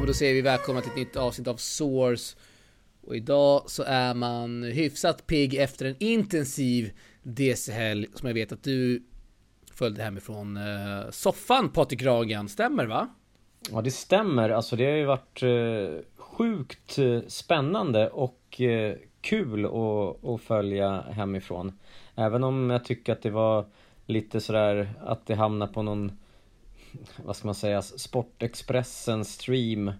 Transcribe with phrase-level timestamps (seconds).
[0.00, 2.36] men då säger vi välkomna till ett nytt avsnitt av Source.
[3.06, 6.90] Och idag så är man hyfsat pigg efter en intensiv
[7.22, 9.02] DC-helg som jag vet att du
[9.72, 13.08] följde hemifrån eh, soffan Patrik Ragan, stämmer va?
[13.70, 19.64] Ja det stämmer, alltså det har ju varit eh, sjukt eh, spännande och eh, kul
[19.64, 21.78] att, att följa hemifrån.
[22.14, 23.66] Även om jag tycker att det var
[24.06, 26.12] lite sådär att det hamnar på någon
[27.24, 29.92] vad ska man säga, Sportexpressen stream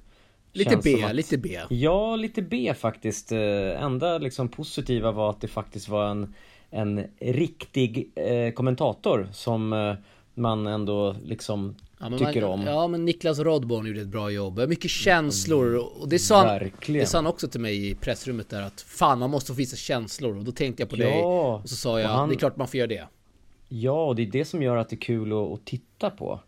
[0.57, 1.59] Lite B, att, lite B.
[1.69, 3.33] Ja, lite B faktiskt.
[3.33, 6.35] Eh, enda liksom positiva var att det faktiskt var en,
[6.71, 9.95] en riktig eh, kommentator som eh,
[10.35, 12.67] man ändå liksom ja, tycker man, om.
[12.67, 14.69] Ja, men Niklas Rodborn gjorde ett bra jobb.
[14.69, 18.63] Mycket känslor och det sa, han, det sa han också till mig i pressrummet där
[18.63, 21.69] att fan, man måste få visa känslor och då tänkte jag på ja, dig och
[21.69, 23.09] så sa jag, han, det är klart man får göra det.
[23.69, 26.41] Ja, och det är det som gör att det är kul att, att titta på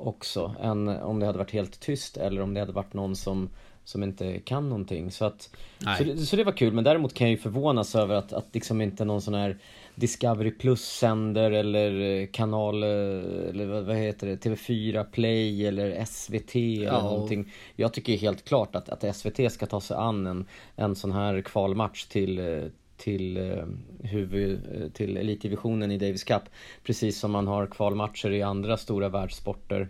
[0.00, 3.48] också än om det hade varit helt tyst eller om det hade varit någon som
[3.84, 5.10] som inte kan någonting.
[5.10, 5.50] Så att
[5.98, 8.46] så det, så det, var kul men däremot kan jag ju förvånas över att, att
[8.52, 9.58] liksom inte någon sån här
[9.94, 17.02] Discovery Plus sänder eller kanal eller vad heter det TV4 Play eller SVT eller ja.
[17.02, 17.52] någonting.
[17.76, 21.40] Jag tycker helt klart att, att SVT ska ta sig an en, en sån här
[21.40, 23.64] kvalmatch till till, eh,
[24.08, 26.42] huvud, eh, till elitdivisionen i Davis Cup.
[26.82, 29.88] Precis som man har kvalmatcher i andra stora världssporter.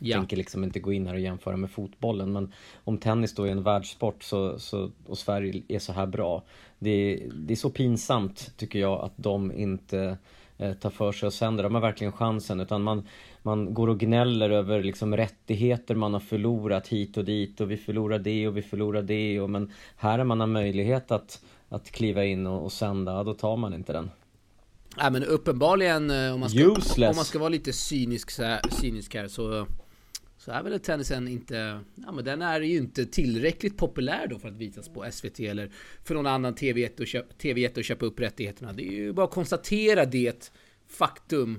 [0.00, 0.16] Ja.
[0.16, 2.52] Tänker liksom inte gå in här och jämföra med fotbollen men
[2.84, 6.42] om tennis då är en världssport så, så, och Sverige är så här bra.
[6.78, 10.18] Det är, det är så pinsamt tycker jag att de inte
[10.58, 11.62] eh, tar för sig och sänder.
[11.62, 13.06] De har verkligen chansen utan man,
[13.42, 17.76] man går och gnäller över liksom rättigheter man har förlorat hit och dit och vi
[17.76, 21.90] förlorar det och vi förlorar det och men här är man har möjlighet att att
[21.90, 24.10] kliva in och, och sända, då tar man inte den.
[24.96, 27.10] Nej men uppenbarligen eh, om man ska, Useless.
[27.10, 28.30] om man ska vara lite cynisk,
[28.70, 29.66] cynisk här så
[30.38, 34.48] så är väl tennisen inte, ja men den är ju inte tillräckligt populär då för
[34.48, 35.70] att visas på SVT eller
[36.04, 38.72] för någon annan TV-jätte att, att köpa upp rättigheterna.
[38.72, 40.52] Det är ju bara att konstatera det
[40.88, 41.58] faktum.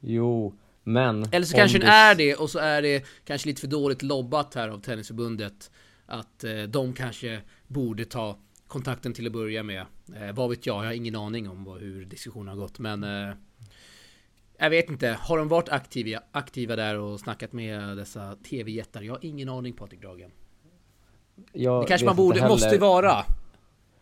[0.00, 1.28] Jo, men...
[1.32, 1.84] Eller så kanske det...
[1.84, 5.70] den är det och så är det kanske lite för dåligt lobbat här av Tennisförbundet.
[6.06, 8.38] Att eh, de kanske borde ta
[8.70, 9.86] kontakten till att börja med.
[10.16, 10.76] Eh, vad vet jag?
[10.76, 13.34] Jag har ingen aning om vad, hur diskussionen har gått, men eh,
[14.58, 15.16] jag vet inte.
[15.20, 19.02] Har de varit aktiva, aktiva där och snackat med dessa tv-jättar?
[19.02, 20.30] Jag har ingen aning Patrik Dragen.
[21.52, 23.24] Jag det kanske man borde, måste vara.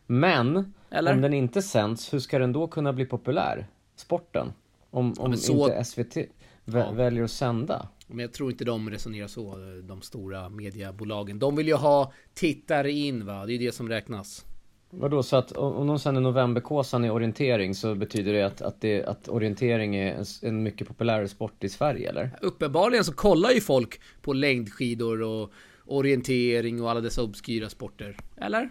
[0.06, 1.14] Men, Eller?
[1.14, 3.66] om den inte sänds, hur ska den då kunna bli populär?
[3.96, 4.52] Sporten?
[4.90, 5.68] Om, om ja, så...
[5.68, 6.16] inte SVT
[6.64, 6.90] ja.
[6.90, 7.88] väljer att sända?
[8.06, 11.38] Men jag tror inte de resonerar så, de stora mediebolagen.
[11.38, 14.44] De vill ju ha tittare in va, det är det som räknas.
[14.90, 19.04] Vadå, så att om de sänder novemberkåsan i orientering så betyder det att, att, det,
[19.04, 22.30] att orientering är en, en mycket populärare sport i Sverige eller?
[22.40, 25.52] Uppenbarligen så kollar ju folk på längdskidor och
[25.84, 28.16] orientering och alla dessa obskyra sporter.
[28.36, 28.68] Eller?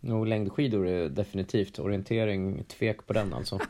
[0.00, 1.78] Jo, längdskidor är definitivt.
[1.78, 3.60] Orientering, tvek på den alltså.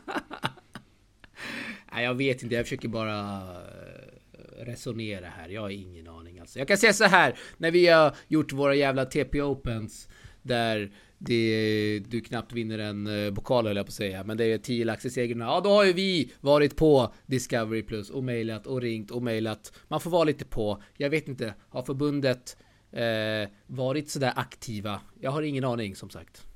[1.93, 2.55] Nej, jag vet inte.
[2.55, 5.49] Jag försöker bara eh, resonera här.
[5.49, 6.59] Jag har ingen aning alltså.
[6.59, 7.39] Jag kan säga så här.
[7.57, 10.07] När vi har gjort våra jävla TP Opens.
[10.41, 10.91] Där
[11.23, 14.57] det, du knappt vinner en uh, pokal höll jag på att säga, men det är
[14.57, 15.45] 10 lax i segrarna.
[15.45, 19.73] Ja, då har ju vi varit på Discovery Plus och mejlat och ringt och mejlat.
[19.87, 20.81] Man får vara lite på.
[20.97, 22.57] Jag vet inte, har förbundet
[22.91, 25.01] eh, varit sådär aktiva?
[25.19, 26.47] Jag har ingen aning som sagt.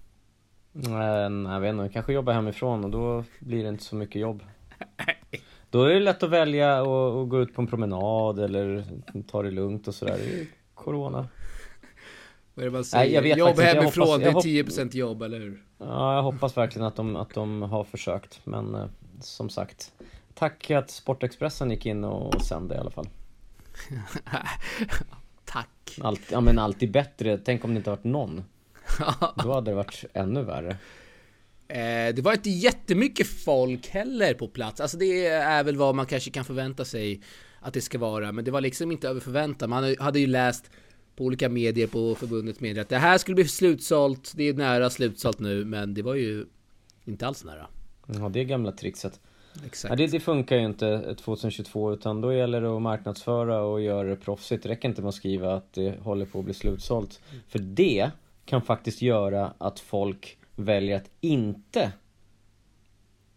[0.71, 4.43] Nej, jag vet inte, kanske jobba hemifrån och då blir det inte så mycket jobb.
[5.69, 8.83] Då är det lätt att välja och, gå ut på en promenad eller
[9.27, 10.19] ta det lugnt och sådär.
[10.73, 11.27] Corona.
[12.55, 13.05] Vad är det man säger?
[13.05, 15.63] Nej, jag vet jobb hemifrån, hoppas, det är 10% jobb, eller hur?
[15.77, 18.39] Ja, jag hoppas verkligen att de, att de har försökt.
[18.43, 18.85] Men eh,
[19.19, 19.91] som sagt,
[20.33, 23.07] tack att Sportexpressen gick in och sände i alla fall.
[25.45, 25.99] tack.
[26.01, 27.38] Allt, ja men alltid bättre.
[27.38, 28.43] Tänk om det inte varit någon.
[29.43, 30.78] Då hade det varit ännu värre.
[31.67, 34.81] Eh, det var inte jättemycket folk heller på plats.
[34.81, 37.22] Alltså det är väl vad man kanske kan förvänta sig
[37.59, 38.31] att det ska vara.
[38.31, 39.69] Men det var liksom inte över förväntan.
[39.69, 40.72] Man hade ju läst
[41.16, 44.34] på olika medier på förbundets medier att det här skulle bli slutsålt.
[44.35, 46.46] Det är nära slutsålt nu, men det var ju
[47.06, 47.67] inte alls nära.
[48.08, 49.20] Ja, det är gamla trixet.
[49.66, 49.90] Exakt.
[49.90, 54.08] Ja, det, det, funkar ju inte 2022 utan då gäller det att marknadsföra och göra
[54.08, 54.64] det proffsigt.
[54.64, 57.22] Det räcker inte med att skriva att det håller på att bli slutsålt.
[57.29, 57.44] Mm.
[57.47, 58.12] För det
[58.46, 61.91] kan faktiskt göra att folk väljer att inte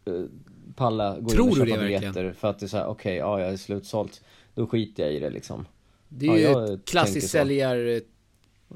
[0.09, 0.25] uh,
[0.77, 2.33] palla gå Tror in och köpa biljetter.
[2.33, 4.23] För att det är såhär, okej, okay, ja jag är slutsålt.
[4.55, 5.67] Då skiter jag i det liksom.
[6.09, 8.01] Det är ja, ju ett klassiskt säljar...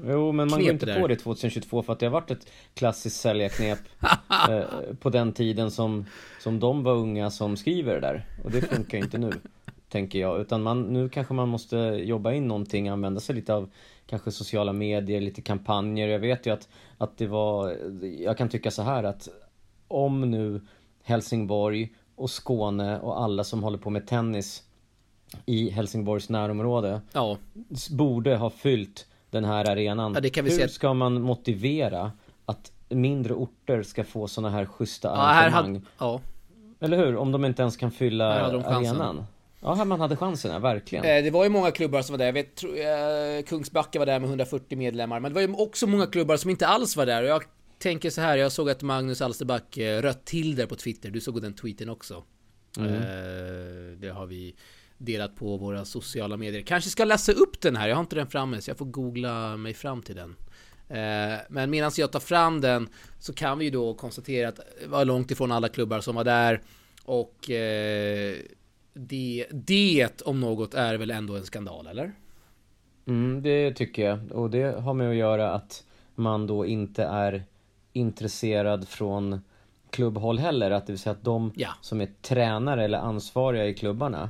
[0.05, 1.01] Jo, men man går inte där.
[1.01, 3.79] på det 2022 för att det har varit ett klassiskt säljarknep
[4.49, 4.63] eh,
[4.99, 6.05] på den tiden som,
[6.39, 8.25] som de var unga som skriver det där.
[8.43, 9.31] Och det funkar inte nu.
[9.93, 10.41] tänker jag.
[10.41, 13.69] Utan man, nu kanske man måste jobba in någonting, använda sig lite av
[14.05, 16.07] kanske sociala medier, lite kampanjer.
[16.07, 17.77] Jag vet ju att, att det var,
[18.19, 19.29] jag kan tycka så här att
[19.87, 20.61] om nu
[21.03, 24.63] Helsingborg och Skåne och alla som håller på med tennis
[25.45, 27.37] i Helsingborgs närområde ja.
[27.91, 30.17] borde ha fyllt den här arenan.
[30.23, 30.69] Ja, Hur se.
[30.69, 32.11] ska man motivera
[32.45, 35.73] att mindre orter ska få såna här schyssta ja, arrangemang?
[35.73, 36.21] Hade, ja.
[36.79, 37.15] Eller hur?
[37.15, 39.25] Om de inte ens kan fylla arenan.
[39.61, 41.05] Ja, här man hade chansen, verkligen.
[41.05, 42.25] Eh, det var ju många klubbar som var där.
[42.25, 45.19] Jag vet, tro, eh, Kungsbacka var där med 140 medlemmar.
[45.19, 47.23] Men det var ju också många klubbar som inte alls var där.
[47.23, 47.43] Och jag
[47.77, 51.11] tänker så här, jag såg att Magnus Alsterback eh, rött till där på Twitter.
[51.11, 52.23] Du såg den tweeten också.
[52.77, 52.93] Mm.
[52.93, 54.55] Eh, det har vi
[55.05, 56.61] delat på våra sociala medier.
[56.61, 59.57] Kanske ska läsa upp den här, jag har inte den framme så jag får googla
[59.57, 60.35] mig fram till den.
[60.89, 62.89] Eh, men medan jag tar fram den
[63.19, 66.23] så kan vi ju då konstatera att det var långt ifrån alla klubbar som var
[66.23, 66.61] där.
[67.05, 68.35] Och eh,
[68.93, 72.11] det, det om något är väl ändå en skandal, eller?
[73.07, 74.31] Mm, det tycker jag.
[74.31, 75.83] Och det har med att göra att
[76.15, 77.43] man då inte är
[77.93, 79.41] intresserad från
[79.89, 80.71] klubbhåll heller.
[80.71, 81.69] Att det vill säga att de ja.
[81.81, 84.29] som är tränare eller ansvariga i klubbarna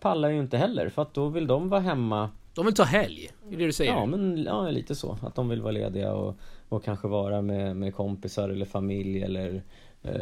[0.00, 3.30] pallar ju inte heller för att då vill de vara hemma De vill ta helg,
[3.50, 3.92] är det du säger?
[3.92, 5.18] Ja, men ja, lite så.
[5.22, 6.36] Att de vill vara lediga och,
[6.68, 9.62] och kanske vara med, med kompisar eller familj eller
[10.02, 10.12] eh,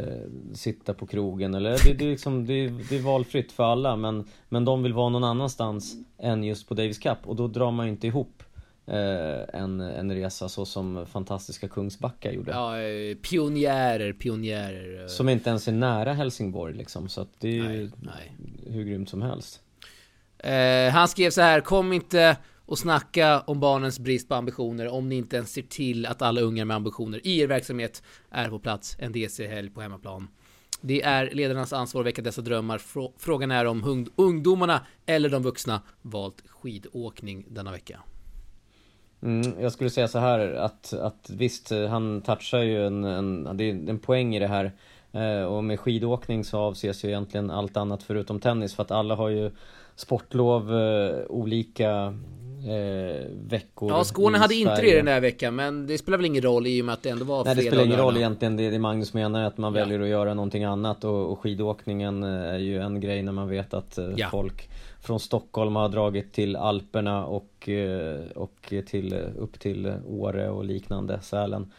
[0.53, 4.25] sitta på krogen eller det, det, är liksom, det, det är valfritt för alla men,
[4.49, 7.85] men de vill vara någon annanstans än just på Davis Cup och då drar man
[7.85, 8.43] ju inte ihop
[8.87, 12.51] eh, en, en resa så som fantastiska Kungsbacka gjorde.
[12.51, 15.01] Ja, eh, pionjärer, pionjärer.
[15.01, 15.07] Eh.
[15.07, 17.91] Som inte ens är nära Helsingborg liksom så att det är ju
[18.65, 19.61] hur grymt som helst.
[20.39, 25.09] Eh, han skrev så här, kom inte och snacka om barnens brist på ambitioner om
[25.09, 28.59] ni inte ens ser till att alla ungar med ambitioner i er verksamhet är på
[28.59, 30.27] plats en DC-helg på hemmaplan.
[30.81, 32.81] Det är ledarnas ansvar att väcka dessa drömmar.
[33.17, 37.99] Frågan är om ungdomarna eller de vuxna valt skidåkning denna vecka.
[39.21, 43.63] Mm, jag skulle säga så här att, att visst, han touchar ju en, en, det
[43.63, 44.71] är en poäng i det här.
[45.11, 49.15] Eh, och med skidåkning så avses ju egentligen allt annat förutom tennis för att alla
[49.15, 49.51] har ju
[49.97, 52.13] sportlov eh, olika
[52.67, 56.41] eh, veckor Ja, Skåne hade inte det den där veckan men det spelar väl ingen
[56.41, 58.69] roll i och med att det ändå var Nej det spelar ingen roll egentligen, det,
[58.69, 59.79] det Magnus menar att man ja.
[59.79, 63.49] väljer att göra någonting annat och, och skidåkningen eh, är ju en grej när man
[63.49, 64.27] vet att eh, ja.
[64.31, 64.69] folk
[65.01, 67.69] från Stockholm har dragit till Alperna och,
[68.35, 71.71] och till, upp till Åre och liknande, Sälen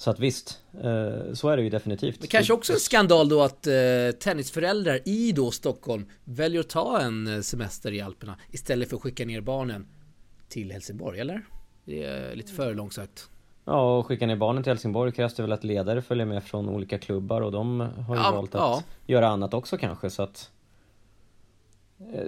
[0.00, 2.20] så att visst, eh, så är det ju definitivt.
[2.20, 3.72] Det kanske också är en skandal då att eh,
[4.20, 9.02] tennisföräldrar i då Stockholm väljer att ta en eh, semester i Alperna istället för att
[9.02, 9.86] skicka ner barnen
[10.48, 11.42] till Helsingborg, eller?
[11.84, 13.28] Det är lite för långsökt.
[13.64, 16.68] Ja, och skicka ner barnen till Helsingborg krävs det väl att ledare följer med från
[16.68, 18.82] olika klubbar och de har ju ja, valt att ja.
[19.06, 20.50] göra annat också kanske så att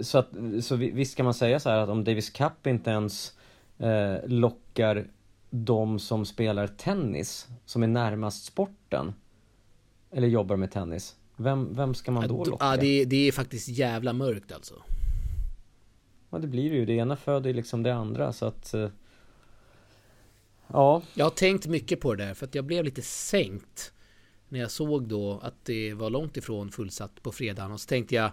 [0.00, 0.28] Så att,
[0.60, 3.32] så visst kan man säga så här att om Davis Cup inte ens
[4.24, 5.06] lockar
[5.54, 9.12] de som spelar tennis, som är närmast sporten,
[10.10, 12.64] eller jobbar med tennis, vem, vem ska man då locka?
[12.64, 14.74] Ja, det, det är faktiskt jävla mörkt alltså.
[16.30, 16.86] Ja, det blir det ju.
[16.86, 18.74] Det ena föder ju liksom det andra, så att...
[18.74, 18.88] Eh,
[20.66, 21.02] ja.
[21.14, 23.92] Jag har tänkt mycket på det där, för att jag blev lite sänkt
[24.48, 28.14] när jag såg då att det var långt ifrån fullsatt på fredagen och så tänkte
[28.14, 28.30] jag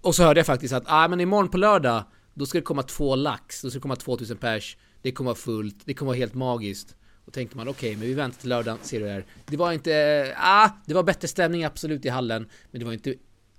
[0.00, 2.02] och så hörde jag faktiskt att ah, men imorgon på lördag
[2.34, 4.76] då ska det komma två lax, då ska det komma 2000 pers
[5.08, 6.96] det kommer vara fullt, det kommer vara helt magiskt.
[7.24, 9.24] Och tänkte man okej, okay, men vi väntar till lördagen, ser du här.
[9.46, 13.14] Det var inte, ah, det var bättre stämning absolut i hallen, men det var inte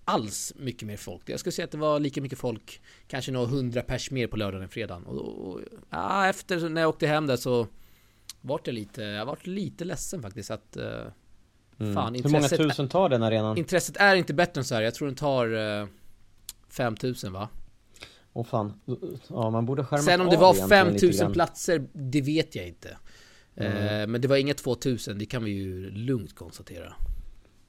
[0.06, 1.30] alls mycket mer folk.
[1.30, 4.38] Jag skulle säga att det var lika mycket folk, kanske några hundra pers mer på
[4.38, 5.04] lördagen än fredagen.
[5.06, 7.68] Och, och ah, efter när jag åkte hem där så
[8.42, 10.84] vart jag lite, jag vart lite ledsen faktiskt att uh,
[11.80, 11.94] mm.
[11.94, 13.58] Fan, Hur många tusen tar den arenan?
[13.58, 14.82] Intresset är inte bättre än så här.
[14.82, 15.88] Jag tror den tar uh,
[16.70, 17.50] 5000 va?
[18.34, 18.74] Åh fan,
[19.28, 22.98] ja man borde skärma Sen om det var 5000 platser, det vet jag inte.
[23.56, 24.02] Mm.
[24.02, 26.94] Eh, men det var inga 2000, det kan vi ju lugnt konstatera.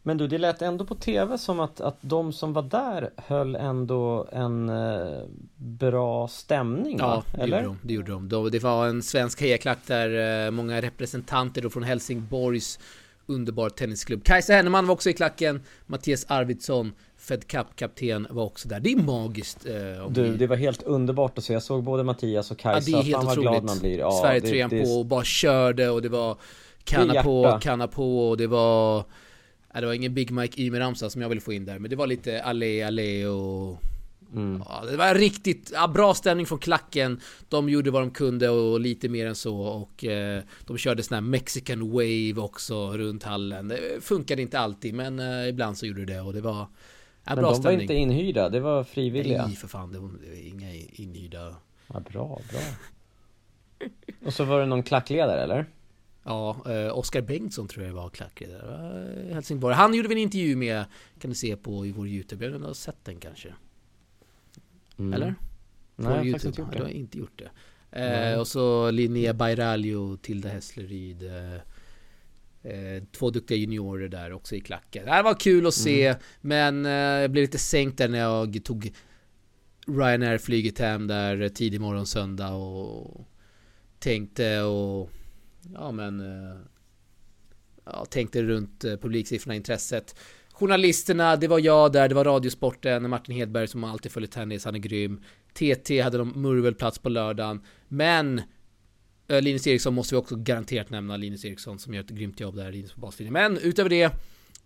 [0.02, 3.56] Men du, det lät ändå på TV som att, att de som var där höll
[3.56, 5.22] ändå en eh,
[5.56, 7.24] bra stämning Ja, va?
[7.32, 7.78] det gjorde de.
[7.82, 8.50] Det, gjorde de.
[8.50, 12.78] det var en svensk hejaklack där eh, många representanter då från Helsingborgs
[13.30, 14.24] underbar tennisklubb.
[14.24, 18.80] Kajsa Henneman var också i klacken, Mattias Arvidsson, Fed Cup-kapten var också där.
[18.80, 19.66] Det är magiskt.
[19.66, 21.52] Eh, du, det var helt underbart att se.
[21.52, 22.90] Jag såg både Mattias och Kajsa.
[22.90, 23.50] Ja, det är helt Fan otroligt.
[23.50, 23.98] glad man blir.
[23.98, 26.36] Ja, Sverige trean på och bara körde och det var
[26.84, 29.04] kanna på, kanna på och det var...
[29.72, 31.96] Ja, det var ingen Big Mike Ymer-ramsa som jag ville få in där, men det
[31.96, 33.82] var lite allé, allé och...
[34.34, 34.62] Mm.
[34.68, 37.20] Ja, det var riktigt ja, bra stämning från klacken.
[37.48, 41.14] De gjorde vad de kunde och lite mer än så och eh, de körde sån
[41.14, 43.68] här Mexican Wave också runt hallen.
[43.68, 46.66] Det funkade inte alltid men eh, ibland så gjorde det och det var
[47.24, 47.76] Ja, Men de stämning.
[47.76, 49.46] var inte inhyrda, det var frivilliga?
[49.46, 51.56] Nej för fan, det var, det var inga inhyrda.
[51.92, 52.60] Ja, bra, bra.
[54.26, 55.66] Och så var det någon klackledare eller?
[56.24, 59.74] Ja, eh, Oskar Bengtsson tror jag var klackledare Helsingborg.
[59.74, 60.84] Han gjorde vi en intervju med,
[61.20, 62.44] kan du se på i vår YouTube.
[62.46, 63.54] Jag har sett den kanske.
[65.00, 65.12] Mm.
[65.12, 65.34] Eller?
[65.96, 66.78] På Nej, jag har faktiskt inte gjort det.
[66.78, 67.50] Du har inte gjort det.
[68.02, 71.22] Eh, och så Linnea Bairaljo, Tilda Hässleryd.
[71.22, 71.54] Eh,
[72.72, 75.06] eh, två duktiga juniorer där också i klacken.
[75.06, 76.20] Det var kul att se, mm.
[76.40, 78.92] men eh, jag blev lite sänkt där när jag tog
[79.86, 83.26] Ryanair-flyget hem där tidig morgon söndag och
[83.98, 85.10] tänkte och
[85.74, 86.56] ja men eh,
[87.84, 90.14] ja, tänkte runt eh, publiksiffrorna, intresset.
[90.60, 94.74] Journalisterna, det var jag där, det var Radiosporten, Martin Hedberg som alltid följer tennis, han
[94.74, 95.20] är grym.
[95.52, 97.62] TT hade de murvelplats på lördagen.
[97.88, 98.42] Men
[99.28, 102.56] eh, Linus Eriksson måste vi också garanterat nämna, Linus Eriksson som gör ett grymt jobb
[102.56, 103.32] där, Linus på baslinjen.
[103.32, 104.12] Men utöver det,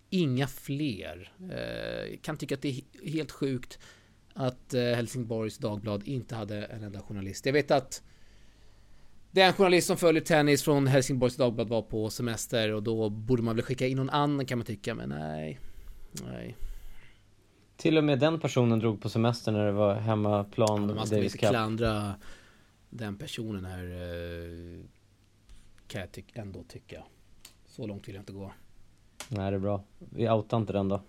[0.09, 1.31] inga fler.
[1.39, 3.79] Eh, kan tycka att det är helt sjukt
[4.33, 7.45] att eh, Helsingborgs Dagblad inte hade en enda journalist.
[7.45, 8.03] Jag vet att
[9.31, 13.55] den journalist som följer tennis från Helsingborgs Dagblad var på semester och då borde man
[13.55, 15.59] väl skicka in någon annan kan man tycka, men nej.
[16.23, 16.55] Nej.
[17.77, 21.23] Till och med den personen drog på semester när det var hemmaplan ja, Man ska
[21.23, 22.15] inte klandra
[22.89, 24.85] den personen här eh,
[25.87, 27.03] Kan jag ty ändå tycka.
[27.67, 28.51] Så långt vill jag inte gå.
[29.29, 29.83] Nej det är bra.
[29.99, 31.01] Vi outar inte den då.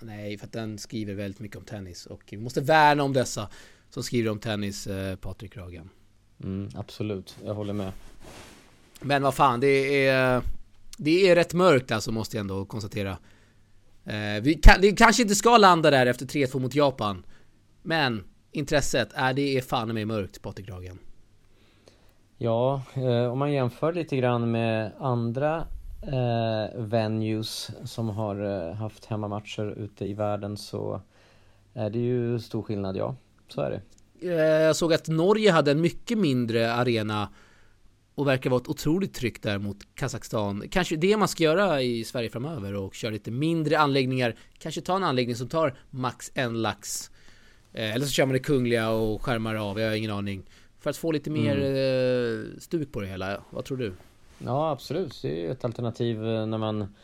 [0.00, 3.48] Nej för att den skriver väldigt mycket om tennis och vi måste värna om dessa
[3.90, 5.90] Som skriver om tennis eh, Patrik Ragen.
[6.42, 7.92] Mm, Absolut, jag håller med.
[9.00, 10.42] Men vad fan det är
[10.96, 13.18] Det är rätt mörkt alltså måste jag ändå konstatera
[14.42, 17.26] vi, kan, vi kanske inte ska landa där efter 3-2 mot Japan.
[17.82, 20.98] Men intresset, är det är fan med mörkt Patrik Ragen.
[22.38, 25.66] Ja, eh, om man jämför lite grann med andra
[26.02, 31.00] eh, venues som har eh, haft hemmamatcher ute i världen så
[31.74, 33.16] är det ju stor skillnad, ja.
[33.48, 33.80] Så är det.
[34.28, 37.28] Eh, jag såg att Norge hade en mycket mindre arena
[38.14, 40.64] och verkar vara ett otroligt tryck där mot Kazakstan.
[40.70, 44.36] Kanske det man ska göra i Sverige framöver och köra lite mindre anläggningar.
[44.58, 47.10] Kanske ta en anläggning som tar max en lax.
[47.72, 50.42] Eh, eller så kör man det kungliga och skärmar av, jag har ingen aning.
[50.80, 52.44] För att få lite mer mm.
[52.54, 53.40] Eh, stuk på det hela.
[53.50, 53.92] Vad tror du?
[54.38, 56.94] Ja absolut, det är ett alternativ eh, när man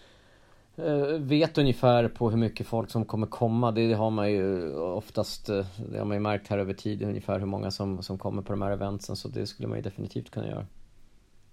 [1.18, 3.70] vet ungefär på hur mycket folk som kommer komma.
[3.70, 7.46] Det har man ju oftast, det har man ju märkt här över tid ungefär hur
[7.46, 9.16] många som, som kommer på de här eventsen.
[9.16, 10.66] Så det skulle man ju definitivt kunna göra.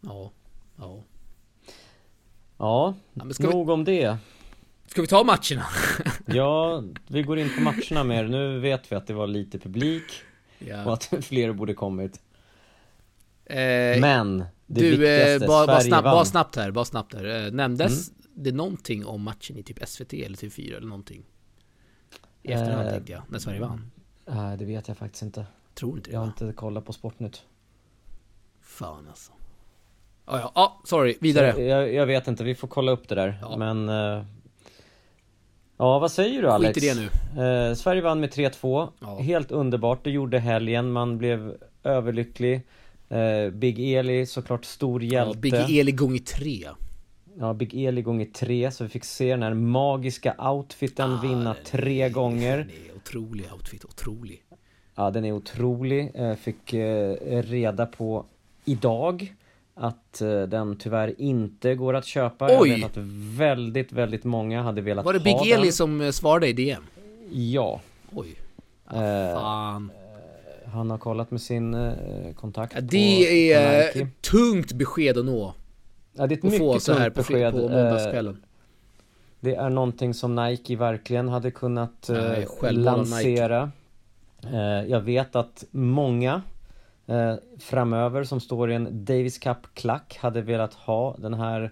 [0.01, 0.31] Ja,
[0.75, 1.03] ja.
[2.57, 3.73] Ja, ja nog vi...
[3.73, 4.17] om det.
[4.85, 5.65] Ska vi ta matcherna?
[6.25, 8.23] ja, vi går in på matcherna mer.
[8.27, 10.03] Nu vet vi att det var lite publik
[10.59, 10.85] ja.
[10.85, 12.21] och att fler borde kommit.
[13.45, 17.45] Eh, Men det du, viktigaste, eh, bara, bara, snabbt, bara snabbt här, bara snabbt här.
[17.45, 18.21] Eh, nämndes mm.
[18.33, 21.23] det någonting om matchen i typ SVT eller TV4 eller någonting?
[22.43, 23.91] I efterhand eh, tänkte jag, när Sverige vann.
[24.25, 25.45] Nej, det vet jag faktiskt inte.
[25.73, 27.43] Tror inte det Jag har inte kollat på Sportnytt.
[28.61, 29.31] Fan alltså.
[30.27, 31.63] Ja, ja, ah, sorry, vidare.
[31.63, 33.37] Jag, jag, vet inte, vi får kolla upp det där.
[33.41, 33.57] Ja.
[33.57, 33.89] Men...
[33.89, 34.23] Uh,
[35.77, 36.75] ja, vad säger du Alex?
[36.75, 37.69] Skit i det nu.
[37.69, 38.89] Uh, Sverige vann med 3-2.
[38.99, 39.17] Ja.
[39.19, 40.91] Helt underbart, det gjorde helgen.
[40.91, 42.61] Man blev överlycklig.
[43.11, 45.47] Uh, Big Eli såklart stor hjälte.
[45.47, 46.67] Ja, Big Eli gånger tre.
[47.39, 51.55] Ja, Big Eli gånger tre, så vi fick se den här magiska outfiten ah, vinna
[51.65, 52.57] tre är, gånger.
[52.57, 54.43] Den är otrolig outfit, otrolig.
[54.95, 56.11] Ja, den är otrolig.
[56.39, 56.73] Fick
[57.23, 58.25] reda på
[58.65, 59.35] idag
[59.77, 62.47] att eh, den tyvärr inte går att köpa.
[62.59, 62.69] Oj!
[62.69, 63.03] Jag vet att
[63.37, 65.23] väldigt, väldigt många hade velat ha den.
[65.23, 66.83] Var det Big Eli som eh, svarade i DM?
[67.31, 67.81] Ja.
[68.15, 68.35] Oj.
[68.85, 68.93] Ah,
[69.33, 69.91] fan.
[69.93, 71.93] Eh, han har kollat med sin eh,
[72.35, 75.53] kontakt ja, Det är på tungt besked att nå.
[76.13, 77.53] Ja, det är ett mycket få så här på, besked.
[77.53, 78.43] på måndagskvällen.
[79.39, 83.71] Det är någonting som Nike verkligen hade kunnat Nej, lansera.
[84.87, 86.41] Jag vet att många
[87.07, 91.71] eh, framöver som står i en Davis Cup-klack hade velat ha den här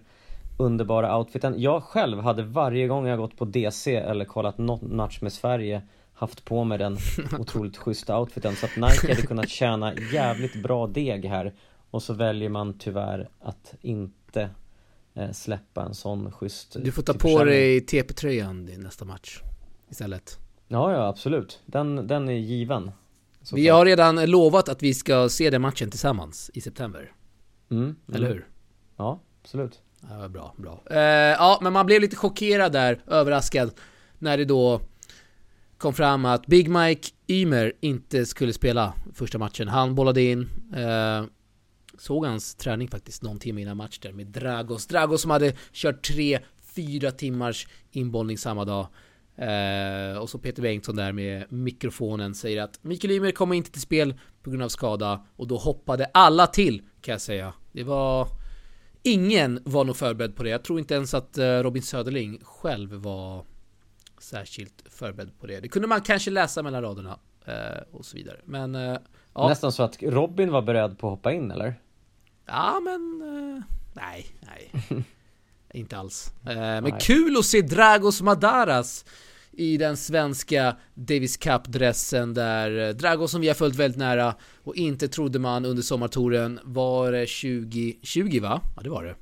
[0.58, 1.54] underbara outfiten.
[1.58, 5.82] Jag själv hade varje gång jag gått på DC eller kollat något match med Sverige
[6.14, 6.98] haft på mig den
[7.40, 11.54] otroligt schyssta outfiten så att Nike hade kunnat tjäna jävligt bra deg här
[11.92, 14.50] och så väljer man tyvärr att inte
[15.14, 19.42] eh, släppa en sån schysst Du får ta på dig TP-tröjan i nästa match
[19.90, 21.62] istället Ja, ja absolut.
[21.66, 22.92] Den, den är given.
[23.46, 27.12] Så vi har redan lovat att vi ska se den matchen tillsammans i september.
[27.72, 28.48] Mm, Eller hur?
[28.98, 29.82] Ja, absolut.
[30.10, 30.84] Ja, bra, bra.
[30.92, 33.72] Uh, ja, men man blev lite chockerad där, överraskad,
[34.20, 34.82] när det då
[35.78, 39.68] kom fram att Big Mike Ymer inte skulle spela första matchen.
[39.68, 40.40] Han bollade in,
[40.78, 41.26] uh,
[41.98, 44.88] såg hans träning faktiskt någon timme innan match där med Dragos.
[44.88, 46.40] Dragos som hade kört tre,
[46.76, 48.88] fyra timmars inbollning samma dag.
[49.38, 53.82] Eh, och så Peter Bengtsson där med mikrofonen säger att Mikael Ymer kommer inte till
[53.82, 54.14] spel
[54.44, 57.54] på grund av skada och då hoppade alla till kan jag säga.
[57.72, 58.28] Det var
[59.08, 60.50] Ingen var nog förberedd på det.
[60.50, 63.46] Jag tror inte ens att eh, Robin Söderling själv var
[64.20, 65.60] särskilt förberedd på det.
[65.60, 68.38] Det kunde man kanske läsa mellan raderna eh, och så vidare.
[68.46, 68.98] Men eh,
[69.34, 69.50] ja.
[69.50, 71.80] Nästan så att Robin var beredd på att hoppa in eller?
[72.46, 73.24] Ja men
[73.94, 74.72] nej, nej.
[75.76, 76.34] inte alls.
[76.44, 76.98] men nej.
[77.02, 79.06] kul att se Dragos Madaras
[79.52, 85.08] i den svenska Davis Cup-dressen där Dragos som vi har följt väldigt nära och inte
[85.08, 88.62] trodde man under sommartouren var det 2020 va?
[88.76, 89.16] Ja det var det.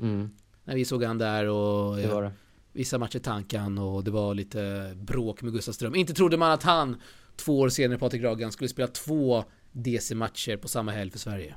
[0.00, 0.30] Mm.
[0.64, 2.32] När vi såg han där och det var det.
[2.72, 5.94] vissa matcher tankan och det var lite bråk med Gustav Ström.
[5.94, 6.96] Inte trodde man att han
[7.36, 11.54] två år senare, Patrik Ragan, skulle spela två DC-matcher på samma helg för Sverige.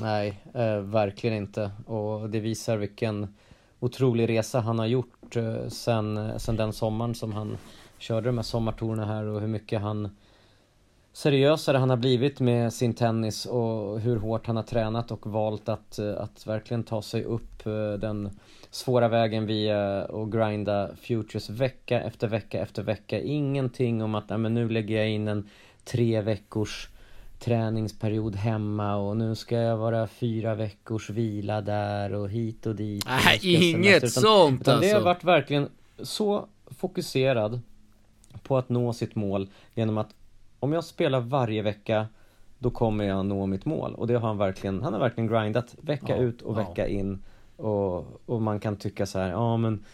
[0.00, 1.70] Nej, eh, verkligen inte.
[1.86, 3.34] Och det visar vilken
[3.80, 7.58] otrolig resa han har gjort eh, sen, sen den sommaren som han
[7.98, 10.16] körde de här sommartorna här och hur mycket han
[11.12, 15.68] seriösare han har blivit med sin tennis och hur hårt han har tränat och valt
[15.68, 18.30] att, eh, att verkligen ta sig upp eh, den
[18.70, 23.20] svåra vägen via att grinda futures vecka efter vecka efter vecka.
[23.20, 25.48] Ingenting om att nej, men nu lägger jag in en
[25.84, 26.88] tre veckors
[27.42, 33.04] träningsperiod hemma och nu ska jag vara fyra veckors vila där och hit och dit.
[33.06, 34.80] Nej, inget utan, sånt utan alltså.
[34.80, 35.04] det har alltså.
[35.04, 35.68] varit verkligen
[36.02, 37.60] så fokuserad
[38.42, 40.14] på att nå sitt mål genom att
[40.60, 42.06] om jag spelar varje vecka
[42.58, 45.74] då kommer jag nå mitt mål och det har han verkligen, han har verkligen grindat
[45.80, 46.98] vecka ja, ut och vecka ja.
[46.98, 47.22] in
[47.56, 49.84] och, och man kan tycka så här, ja men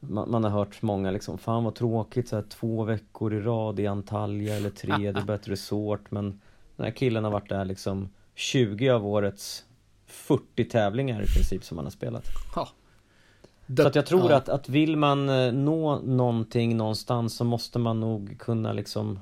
[0.00, 3.80] man, man, har hört många liksom, fan vad tråkigt så här, två veckor i rad
[3.80, 6.40] i Antalya eller tre, det är bättre resort men
[6.78, 9.64] den här killen har varit där liksom 20 av årets
[10.06, 12.24] 40 tävlingar i princip som han har spelat.
[12.54, 12.68] Ja.
[13.76, 14.36] Så att jag tror ja.
[14.36, 19.20] att, att vill man eh, nå någonting någonstans så måste man nog kunna liksom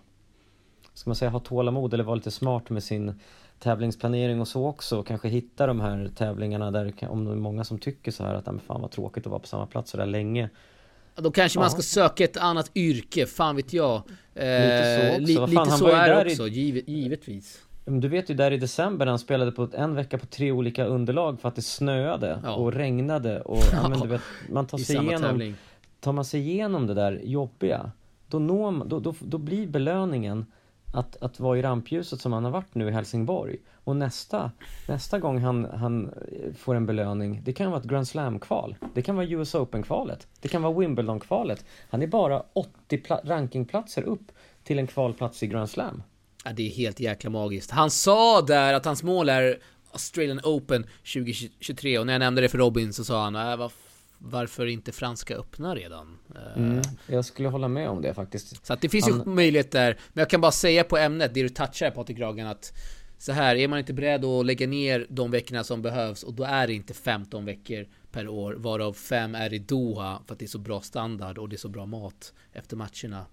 [0.95, 3.21] Ska man säga ha tålamod eller vara lite smart med sin
[3.59, 7.79] tävlingsplanering och så också kanske hitta de här tävlingarna där om det är många som
[7.79, 10.07] tycker så här att men fan vad tråkigt att vara på samma plats så där
[10.07, 10.51] länge
[11.17, 11.61] då kanske ja.
[11.61, 14.03] man ska söka ett annat yrke, fan vet jag.
[14.35, 15.47] Eh, lite så också.
[15.47, 16.85] Li, lite så är det också, i...
[16.87, 17.63] givetvis.
[17.85, 20.85] Du vet ju där i december när han spelade på en vecka på tre olika
[20.85, 22.55] underlag för att det snöade ja.
[22.55, 25.55] och regnade och ja, men du vet, man tar sig igenom tävling.
[26.01, 27.91] Tar man sig igenom det där jobbiga
[28.29, 30.47] då, når, då, då, då blir belöningen
[30.93, 33.57] att, att vara i rampljuset som han har varit nu i Helsingborg.
[33.85, 34.51] Och nästa,
[34.89, 38.77] nästa gång han, han eh, får en belöning, det kan vara ett Grand Slam-kval.
[38.95, 40.27] Det kan vara US Open-kvalet.
[40.41, 41.65] Det kan vara Wimbledon-kvalet.
[41.91, 44.33] Han är bara 80 rankingplatser upp
[44.65, 46.03] till en kvalplats i Grand Slam.
[46.45, 47.71] Ja, det är helt jäkla magiskt.
[47.71, 49.59] Han sa där att hans mål är
[49.93, 53.73] Australian Open 2023 och när jag nämnde det för Robin så sa han äh, vad
[54.19, 56.19] varför inte franska öppna redan?
[56.57, 58.67] Mm, jag skulle hålla med om det faktiskt.
[58.67, 59.19] Så att det finns Han...
[59.19, 59.99] ju möjlighet där.
[60.13, 62.73] Men jag kan bara säga på ämnet, det du touchar Patrik Ragan att
[63.19, 66.45] så här, är man inte beredd att lägga ner de veckorna som behövs och då
[66.45, 70.45] är det inte 15 veckor per år varav 5 är i Doha för att det
[70.45, 73.27] är så bra standard och det är så bra mat efter matcherna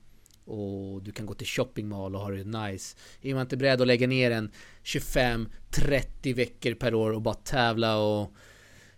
[0.46, 2.98] och du kan gå till shopping mall och ha det nice.
[3.22, 4.52] Är man inte beredd att lägga ner en
[4.84, 8.34] 25-30 veckor per år och bara tävla och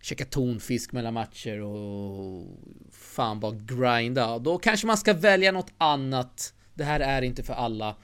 [0.06, 2.44] käka tonfisk mellan matcher och
[2.92, 4.40] fan bara grinda.
[4.40, 6.54] Då kanske man ska välja något annat.
[6.74, 7.96] Det här är inte för alla.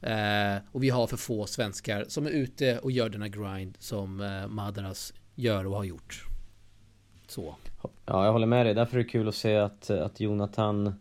[0.00, 4.20] Eh, och vi har för få svenskar som är ute och gör denna grind som
[4.20, 6.24] eh, Madaras gör och har gjort.
[7.28, 7.54] Så.
[8.06, 8.74] Ja, jag håller med dig.
[8.74, 10.94] Därför är det kul att se att, att Jonathan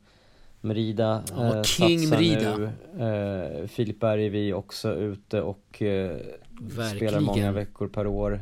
[0.62, 2.58] Merida ja, eh, King Merida.
[2.58, 2.70] nu.
[3.06, 6.18] Eh, Filip vi också ute och eh,
[6.96, 8.42] spelar många veckor per år.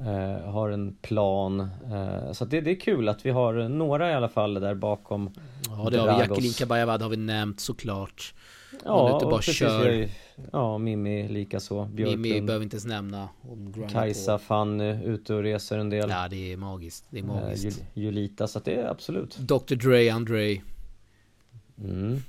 [0.00, 1.60] Uh, har en plan.
[1.60, 5.30] Uh, så det, det, är kul att vi har några i alla fall där bakom.
[5.68, 6.20] Ja det har vi.
[6.20, 8.34] Jacqueline Kabayavad har vi nämnt såklart.
[8.84, 10.08] Ja, och bara precis, kör.
[10.52, 11.88] Ja, Mimmi likaså.
[11.94, 13.28] Mimmi behöver inte ens nämna.
[13.92, 16.10] Kajsa, Fanny ute och reser en del.
[16.10, 17.04] Ja det är magiskt.
[17.10, 17.80] Det är magiskt.
[17.80, 19.36] Uh, Julita, så att det är absolut.
[19.38, 20.60] Dr Dre, André.
[21.78, 22.22] Mm.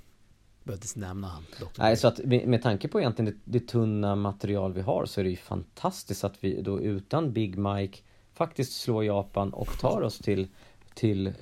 [0.73, 1.43] Inte nämna han.
[1.77, 5.23] Nej, så att med, tanke på egentligen det, det, tunna material vi har så är
[5.23, 7.99] det ju fantastiskt att vi då utan Big Mike
[8.33, 10.47] faktiskt slår Japan och tar oss till
[10.95, 11.33] till eh,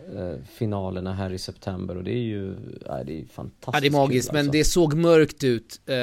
[0.54, 2.56] finalerna här i september och det är ju,
[2.90, 4.52] nej, det är fantastiskt Ja det är magiskt kul, alltså.
[4.52, 5.96] men det såg mörkt ut eh,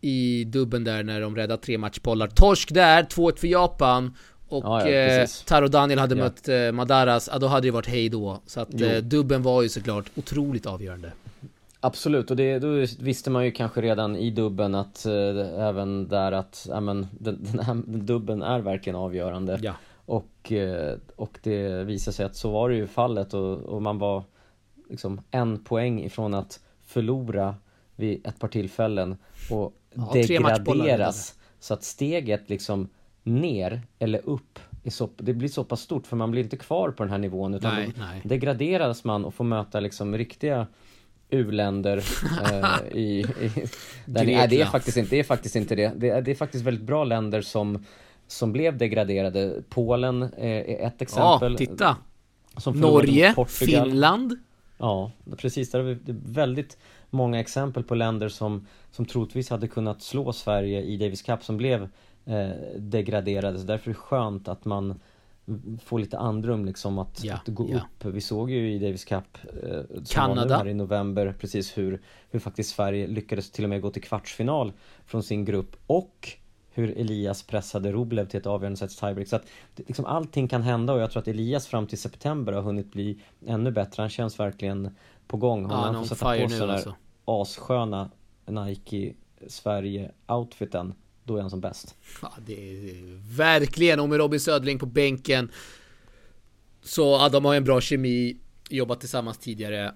[0.00, 4.14] I dubben där när de räddade tre matchbollar Torsk där, 2-1 för Japan
[4.52, 6.24] och ja, ja, eh, Taro Daniel hade ja.
[6.24, 8.40] mött eh, Madaras, ja, då hade det varit hej då.
[8.46, 11.12] Så att eh, dubben var ju såklart otroligt avgörande.
[11.84, 16.32] Absolut, och det, då visste man ju kanske redan i dubben att eh, även där
[16.32, 19.58] att ja, men, den, den här dubben är verkligen avgörande.
[19.62, 19.72] Ja.
[20.06, 23.98] Och, eh, och det visade sig att så var det ju fallet och, och man
[23.98, 24.22] var
[24.90, 27.54] liksom en poäng ifrån att förlora
[27.96, 29.16] vid ett par tillfällen
[29.50, 31.34] och ja, degraderas.
[31.60, 32.88] Så att steget liksom
[33.22, 34.58] ner eller upp
[34.90, 37.54] så, det blir så pass stort för man blir inte kvar på den här nivån
[37.54, 38.20] utan nej, nej.
[38.24, 40.66] degraderas man och får möta liksom riktiga
[41.32, 41.96] u-länder
[42.42, 43.50] eh, i, i
[44.04, 45.20] där, nej, det är faktiskt inte det.
[45.20, 45.92] Är faktiskt inte det.
[45.96, 47.84] Det, är, det är faktiskt väldigt bra länder som
[48.26, 49.62] som blev degraderade.
[49.68, 51.52] Polen är ett exempel.
[51.52, 51.96] Ja, titta!
[52.74, 54.38] Norge, Finland.
[54.78, 55.70] Ja, precis.
[55.70, 56.78] Där har vi väldigt
[57.10, 61.56] många exempel på länder som, som troligtvis hade kunnat slå Sverige i Davis Cup som
[61.56, 61.88] blev
[62.26, 63.58] eh, degraderade.
[63.58, 65.00] Så därför är det skönt att man
[65.82, 67.76] får lite andrum liksom att, ja, att gå ja.
[67.76, 68.14] upp.
[68.14, 72.74] Vi såg ju i Davis Cup eh, Kanada här i november precis hur, hur faktiskt
[72.74, 74.72] Sverige lyckades till och med gå till kvartsfinal
[75.06, 76.36] från sin grupp och
[76.70, 79.28] hur Elias pressade Rublev till ett avgörande sätt tiebreak.
[79.28, 82.62] Så att liksom, allting kan hända och jag tror att Elias fram till september har
[82.62, 84.02] hunnit bli ännu bättre.
[84.02, 85.70] Han känns verkligen på gång.
[85.70, 88.10] Ja, han får sätta på sig den där assköna
[88.46, 89.14] Nike
[89.46, 90.94] Sverige-outfiten.
[91.24, 91.94] Då är han som bäst.
[92.22, 94.00] Ja, det är verkligen.
[94.00, 95.50] Och med Robin Söderling på bänken.
[96.82, 98.36] Så ja, de har en bra kemi.
[98.68, 99.94] Jobbat tillsammans tidigare.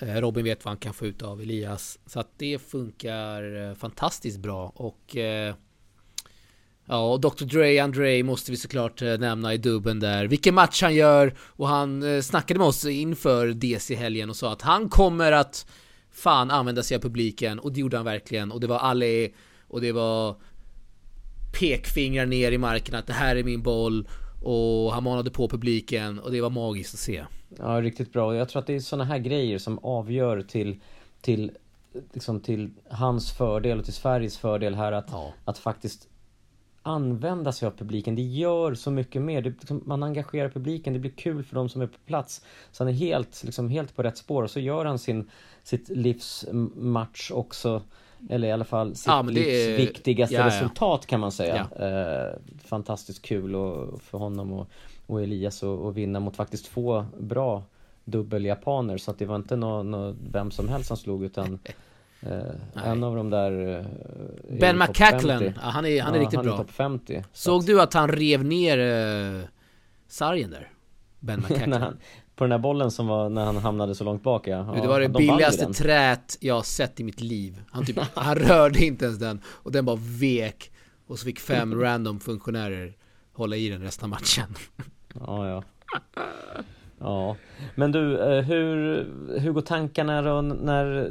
[0.00, 1.98] Eh, Robin vet vad han kan få ut av Elias.
[2.06, 4.72] Så att det funkar eh, fantastiskt bra.
[4.74, 5.54] Och eh,
[6.86, 7.44] Ja, och Dr.
[7.44, 10.26] Dre Andre måste vi såklart nämna i dubben där.
[10.26, 14.88] Vilken match han gör och han snackade med oss inför DC-helgen och sa att han
[14.88, 15.66] kommer att
[16.10, 19.34] fan använda sig av publiken och det gjorde han verkligen och det var Ali
[19.68, 20.36] och det var
[21.60, 24.08] pekfingrar ner i marken att det här är min boll
[24.42, 27.24] och han manade på publiken och det var magiskt att se.
[27.58, 28.36] Ja, riktigt bra.
[28.36, 30.80] Jag tror att det är sådana här grejer som avgör till,
[31.20, 31.50] till,
[32.12, 35.32] liksom till hans fördel och till Sveriges fördel här att, ja.
[35.44, 36.08] att faktiskt
[36.82, 38.14] använda sig av publiken.
[38.14, 39.42] Det gör så mycket mer.
[39.42, 42.44] Det, liksom, man engagerar publiken, det blir kul för de som är på plats.
[42.72, 45.30] Så han är helt, liksom, helt på rätt spår och så gör han sin,
[45.62, 47.82] sitt livs match också.
[48.30, 51.66] Eller i alla fall sitt ja, livs viktigaste ja, resultat kan man säga.
[51.80, 54.68] Eh, fantastiskt kul och, för honom och,
[55.06, 57.62] och Elias att vinna mot faktiskt två bra
[58.04, 58.98] dubbeljapaner.
[58.98, 61.58] Så att det var inte någon nå, vem som helst han slog utan
[62.26, 66.46] Eh, en av de där eh, Ben McCacklen, ja, han är, han är riktigt han
[66.46, 66.60] bra.
[66.60, 67.66] Är 50, Såg att...
[67.66, 69.42] du att han rev ner eh,
[70.08, 70.70] sargen där?
[71.20, 71.96] Ben McCacklen.
[72.36, 74.74] På den där bollen som var när han hamnade så långt bak ja.
[74.74, 77.62] ja det var det de billigaste trät jag har sett i mitt liv.
[77.70, 80.70] Han, typ, han rörde inte ens den och den bara vek.
[81.06, 82.92] Och så fick fem random funktionärer
[83.32, 84.54] hålla i den resten av matchen.
[85.26, 85.62] Ja, ja.
[86.98, 87.36] Ja,
[87.74, 89.06] men du, eh, hur,
[89.38, 91.10] hur går tankarna då när,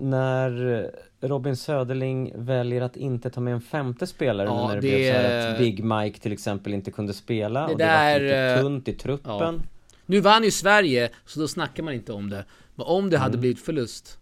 [0.00, 4.88] när Robin Söderling väljer att inte ta med en femte spelare ja, när det, det
[4.88, 8.12] blev så här att Big Mike till exempel inte kunde spela det och det där...
[8.12, 9.54] var lite eh, tunt i truppen.
[9.54, 9.73] Ja.
[10.06, 12.44] Nu vann ju Sverige, så då snackar man inte om det.
[12.74, 13.40] Men om det hade mm.
[13.40, 14.18] blivit förlust,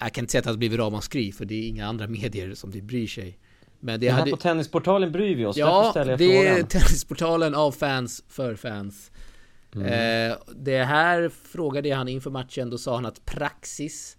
[0.00, 2.54] jag kan inte säga att det hade blivit ramaskri, för det är inga andra medier
[2.54, 3.38] som det bryr sig.
[3.80, 4.30] Men det Men här hade...
[4.30, 6.58] på Tennisportalen bryr vi oss, ja, ställer jag det frågan.
[6.58, 9.10] är Tennisportalen av fans, för fans.
[9.74, 9.86] Mm.
[10.30, 14.18] Eh, det här frågade jag han inför matchen, då sa han att praxis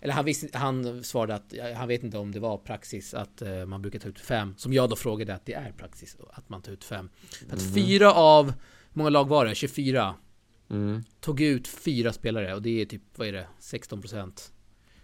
[0.00, 3.66] eller han, visste, han svarade att han vet inte om det var praxis att uh,
[3.66, 4.54] man brukar ta ut fem.
[4.56, 7.10] Som jag då frågade att det är praxis att man tar ut fem.
[7.48, 7.74] För att mm.
[7.74, 8.52] fyra av,
[8.92, 9.54] många lag var det?
[9.54, 10.14] 24.
[10.70, 11.02] Mm.
[11.20, 13.46] Tog ut fyra spelare och det är typ, vad är det?
[13.58, 14.52] 16 procent.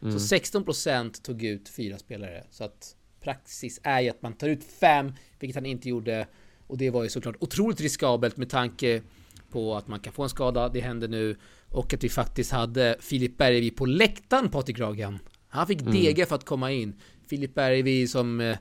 [0.03, 0.13] Mm.
[0.13, 2.45] Så 16 procent tog ut fyra spelare.
[2.51, 6.27] Så att praxis är ju att man tar ut fem, vilket han inte gjorde.
[6.67, 9.03] Och det var ju såklart otroligt riskabelt med tanke
[9.51, 11.37] på att man kan få en skada, det händer nu.
[11.71, 15.19] Och att vi faktiskt hade Filip Bergevi på läktaren, Patrik Ragan.
[15.49, 15.93] Han fick mm.
[15.93, 17.01] dega för att komma in.
[17.27, 18.59] Filip Bergevi som eh,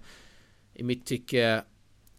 [0.74, 1.64] i mitt tycke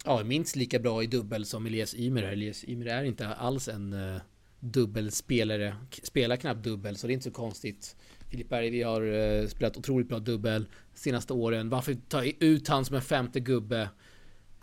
[0.06, 2.22] ja, minst lika bra i dubbel som Elias Ymer.
[2.22, 4.16] Elias Ymer är inte alls en uh,
[4.60, 5.76] dubbelspelare.
[6.02, 7.96] Spelar knappt dubbel, så det är inte så konstigt.
[8.30, 11.68] Filip Bergevi har uh, spelat otroligt bra dubbel senaste åren.
[11.68, 13.88] Varför ta ut han som en femte gubbe?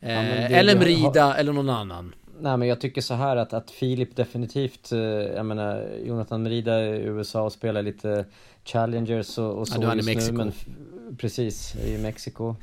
[0.04, 1.36] Uh, ja, eller Mrida har...
[1.36, 2.14] eller någon annan.
[2.40, 6.86] Nej men jag tycker så här att, att Filip definitivt, eh, jag menar Jonathan Merida
[6.86, 8.26] i USA och spelar lite
[8.64, 10.52] Challengers och, och så ja, just nu men
[11.18, 12.56] Precis, i Mexiko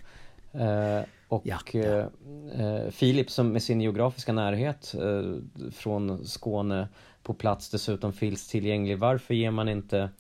[0.53, 1.81] eh, Och ja, ja.
[1.81, 2.07] Eh,
[2.61, 5.35] eh, Filip som med sin geografiska närhet eh,
[5.73, 6.89] från Skåne
[7.23, 10.11] på plats dessutom finns tillgänglig Varför ger man inte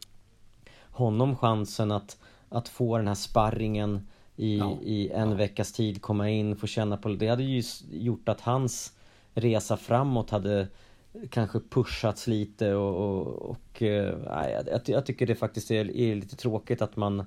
[0.84, 2.18] honom chansen att,
[2.48, 4.78] att få den här sparringen i, ja.
[4.82, 7.28] i en veckas tid, komma in, få känna på det.
[7.28, 8.92] hade ju gjort att hans
[9.34, 10.68] resa framåt hade
[11.30, 14.14] kanske pushats lite och, och, och äh,
[14.66, 17.24] jag, jag, tycker det faktiskt är, är, lite tråkigt att man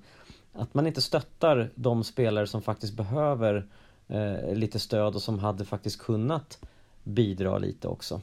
[0.53, 3.67] att man inte stöttar de spelare som faktiskt behöver
[4.07, 6.59] eh, lite stöd och som hade faktiskt kunnat
[7.03, 8.21] bidra lite också.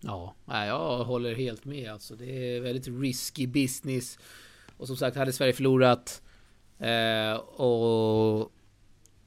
[0.00, 2.14] Ja, jag håller helt med alltså.
[2.14, 4.18] Det är väldigt risky business.
[4.76, 6.22] Och som sagt, hade Sverige förlorat
[6.78, 8.52] eh, och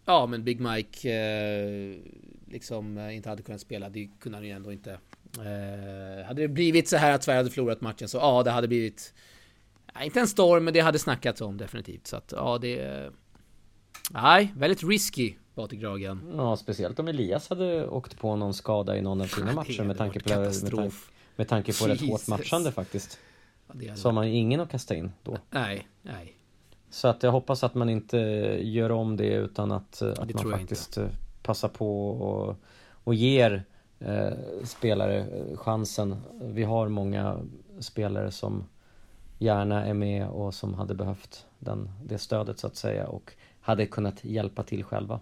[0.05, 1.95] ja, men Big Mike eh,
[2.47, 4.91] liksom eh, inte hade kunnat spela, det kunde han ju ändå inte.
[5.38, 8.67] Eh, hade det blivit så här att Sverige hade förlorat matchen så ja, det hade
[8.67, 9.13] blivit
[10.03, 12.07] inte en storm, men det hade snackats om definitivt.
[12.07, 13.10] Så att ja, det
[14.12, 16.33] Nej, väldigt risky Patrik Ragen.
[16.38, 19.97] Ja, speciellt om Elias hade åkt på någon skada i någon av sina matcher med
[19.97, 20.91] tanke, på, med, tanke,
[21.36, 23.19] med tanke på rätt hårt matchande faktiskt.
[23.79, 25.38] Ja, så har man ju ingen att kasta in då.
[25.49, 26.33] Nej, nej.
[26.89, 28.17] Så att jag hoppas att man inte
[28.62, 31.12] gör om det utan att, att man faktiskt inte.
[31.43, 32.55] passar på och,
[33.03, 33.63] och ger
[33.99, 34.33] eh,
[34.63, 36.15] spelare eh, chansen.
[36.41, 37.39] Vi har många
[37.79, 38.65] spelare som
[39.38, 43.86] gärna är med och som hade behövt den, det stödet så att säga och hade
[43.86, 45.19] kunnat hjälpa till själva.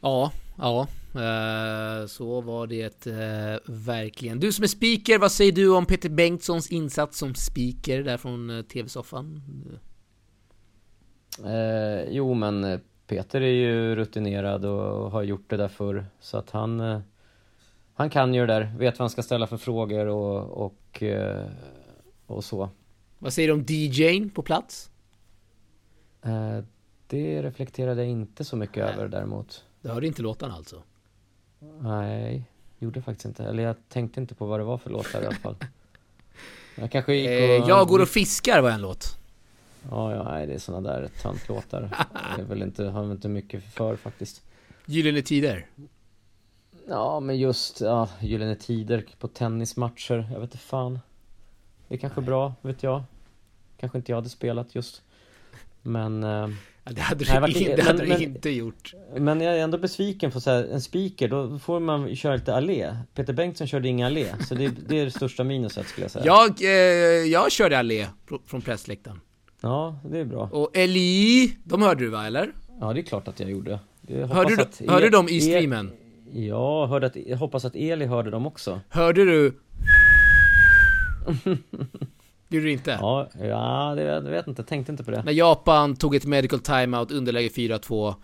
[0.00, 4.40] Ja, ja, eh, så var det eh, verkligen.
[4.40, 8.50] Du som är speaker, vad säger du om Peter Bengtssons insats som speaker där från
[8.50, 9.42] eh, TV-soffan?
[11.44, 16.50] Eh, jo, men Peter är ju rutinerad och har gjort det där förr, så att
[16.50, 17.02] han
[17.98, 21.02] han kan ju det där, vet vad han ska ställa för frågor och, och,
[22.26, 22.70] och så.
[23.18, 24.90] Vad säger du om DJn på plats?
[27.06, 28.94] Det reflekterade jag inte så mycket Nej.
[28.94, 29.64] över däremot.
[29.80, 30.82] Du hörde inte låtarna alltså?
[31.80, 33.44] Nej, gjorde faktiskt inte.
[33.44, 35.56] Eller jag tänkte inte på vad det var för låtar i alla fall.
[36.78, 37.34] Jag kanske gick och...
[37.34, 39.18] Eh, jag går och fiskar var en låt.
[39.90, 41.80] Ja, ja, nej, det är såna där töntlåtar.
[42.36, 44.42] Det är väl inte, har väl inte mycket för faktiskt.
[44.86, 45.66] Gyllene Tider?
[46.88, 50.28] Ja, men just, ja, Gyllene Tider på tennismatcher.
[50.32, 50.98] Jag vet inte fan.
[51.88, 52.26] Det är kanske nej.
[52.26, 53.02] bra, vet jag.
[53.80, 55.02] Kanske inte jag hade spelat just.
[55.82, 56.24] Men...
[56.24, 56.48] Eh,
[56.90, 58.94] det hade du, Nej, in, det hade men, du inte gjort.
[59.16, 62.54] Men jag är ändå besviken på så här, en speaker, då får man köra lite
[62.54, 62.96] allé.
[63.14, 66.24] Peter Bengtsson körde inga allé, så det, det är det största minuset skulle jag säga.
[66.26, 66.70] Jag, eh,
[67.32, 68.06] jag körde allé
[68.46, 69.20] från pressläktaren.
[69.60, 70.48] Ja, det är bra.
[70.52, 72.52] Och Eli, de hörde du va, eller?
[72.80, 73.78] Ja, det är klart att jag gjorde.
[74.06, 75.92] Jag hörde, du, att hörde du dem i streamen?
[76.32, 78.80] ja, hörde att, jag hoppas att Eli hörde dem också.
[78.88, 79.54] Hörde du?
[82.48, 82.98] Gjorde du inte?
[83.00, 85.22] Ja, ja det, jag vet inte, tänkte inte på det.
[85.22, 88.14] När Japan tog ett medical timeout, underläge 4-2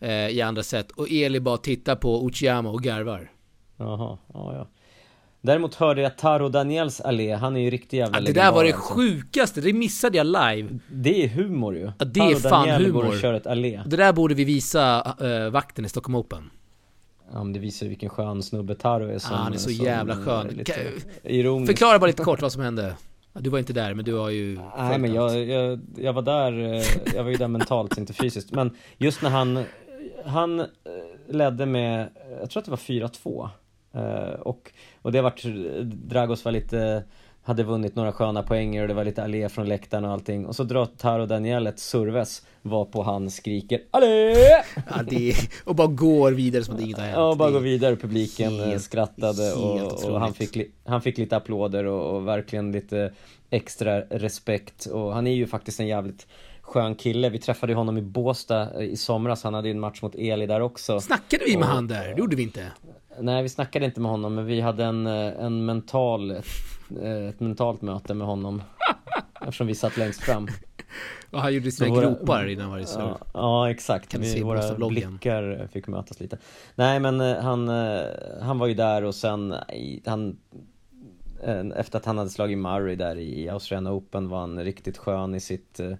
[0.00, 3.30] eh, i andra set och Eli bara tittar på Uchiyama och garvar.
[3.76, 4.68] Jaha, ja ja.
[5.42, 8.64] Däremot hörde jag Taro Daniels allé, han är ju riktigt jävla ja, Det där var
[8.64, 8.94] det alltså.
[8.94, 10.68] sjukaste, det missade jag live.
[10.88, 11.92] Det är humor ju.
[11.98, 13.02] Ja, det är Taro fan Daniel humor.
[13.02, 13.80] går och kör ett allé.
[13.86, 16.50] Det där borde vi visa äh, vakten i Stockholm Open.
[17.32, 19.70] Ja men det visar ju vilken skön snubbe Taro är som, Ja han är så
[19.70, 20.64] jävla skön.
[21.22, 21.72] Ironisk.
[21.72, 22.94] Förklara bara lite kort vad som hände.
[23.32, 26.74] Du var inte där men du har ju Nej men jag, jag, jag var där,
[26.74, 26.82] eh,
[27.14, 28.52] jag var ju där mentalt, inte fysiskt.
[28.52, 29.64] Men just när han,
[30.24, 30.66] han eh,
[31.28, 32.08] ledde med,
[32.40, 33.48] jag tror att det var 4-2.
[33.92, 35.42] Eh, och, och det vart,
[35.82, 37.04] Dragos var lite
[37.42, 40.46] hade vunnit några sköna poänger och det var lite allé från läktaren och allting.
[40.46, 44.34] Och så drar Taro Daniel ett serves varpå han skriker Allé!
[44.74, 47.16] Ja, det, och bara går vidare som att inget har hänt.
[47.16, 47.96] Ja, och bara går vidare.
[47.96, 53.12] Publiken helt, skrattade och, och, han, fick, han fick lite applåder och, och verkligen lite
[53.50, 54.86] extra respekt.
[54.86, 56.26] Och han är ju faktiskt en jävligt
[56.60, 57.28] skön kille.
[57.28, 59.44] Vi träffade honom i Båstad i somras.
[59.44, 61.00] Han hade ju en match mot Eli där också.
[61.00, 62.08] Snackade vi med och, han där?
[62.08, 62.66] Det gjorde vi inte.
[63.20, 66.36] Nej, vi snackade inte med honom, men vi hade en, en mental,
[66.96, 68.62] ett mentalt möte med honom.
[69.40, 70.48] eftersom vi satt längst fram.
[71.30, 73.06] Och han gjorde sina våra, gropar innan varje serve.
[73.08, 74.08] Ja, ja, exakt.
[74.08, 76.38] Kan vi, våra blickar fick mötas lite.
[76.74, 78.04] Nej, men eh, han, eh,
[78.42, 79.54] han var ju där och sen,
[80.04, 80.36] han
[81.76, 85.40] efter att han hade slagit Murray där i Australian Open var han riktigt skön i
[85.40, 85.92] sitt eh,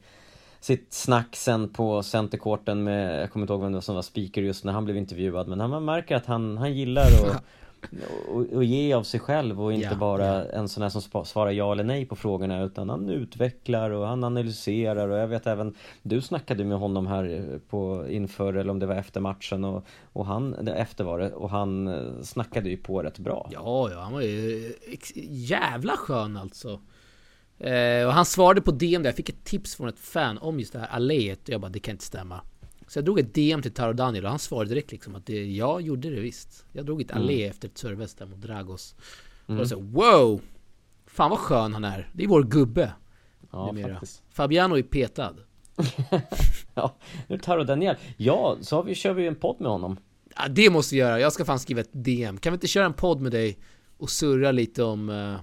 [0.61, 4.65] sitt snack sen på centercourten med, jag kommer inte ihåg vem som var speaker just
[4.65, 7.45] när han blev intervjuad men man märker att han, han gillar att
[8.29, 10.45] och, och ge av sig själv och inte ja, bara ja.
[10.45, 14.25] en sån här som svarar ja eller nej på frågorna utan han utvecklar och han
[14.25, 18.87] analyserar och jag vet även Du snackade med honom här på inför eller om det
[18.87, 23.03] var efter matchen och, och han, efter var det och han eh, snackade ju på
[23.03, 24.73] rätt bra Ja, ja han var ju
[25.29, 26.81] jävla skön alltså
[27.61, 30.59] Eh, och han svarade på DM där, jag fick ett tips från ett fan om
[30.61, 32.41] just det här alléet och jag bara det kan inte stämma.
[32.91, 35.45] Så jag drog ett DM till Taro Daniel och han svarade direkt liksom att det,
[35.45, 36.65] jag gjorde det visst.
[36.73, 37.51] Jag drog ett allé mm.
[37.51, 38.95] efter ett service där mot Dragos.
[39.47, 39.59] Mm.
[39.59, 40.41] Och jag sa wow!
[41.07, 42.11] Fan vad skön han är.
[42.13, 42.93] Det är vår gubbe.
[43.53, 44.23] Ja, faktiskt.
[44.31, 45.35] Fabiano är petad.
[46.75, 47.97] ja, nu Taro Daniel.
[48.17, 49.97] Ja, så har vi, kör vi en podd med honom.
[50.37, 51.21] Ja, det måste vi göra.
[51.21, 52.39] Jag ska fan skriva ett DM.
[52.39, 53.59] Kan vi inte köra en podd med dig
[53.99, 55.37] och surra lite om uh,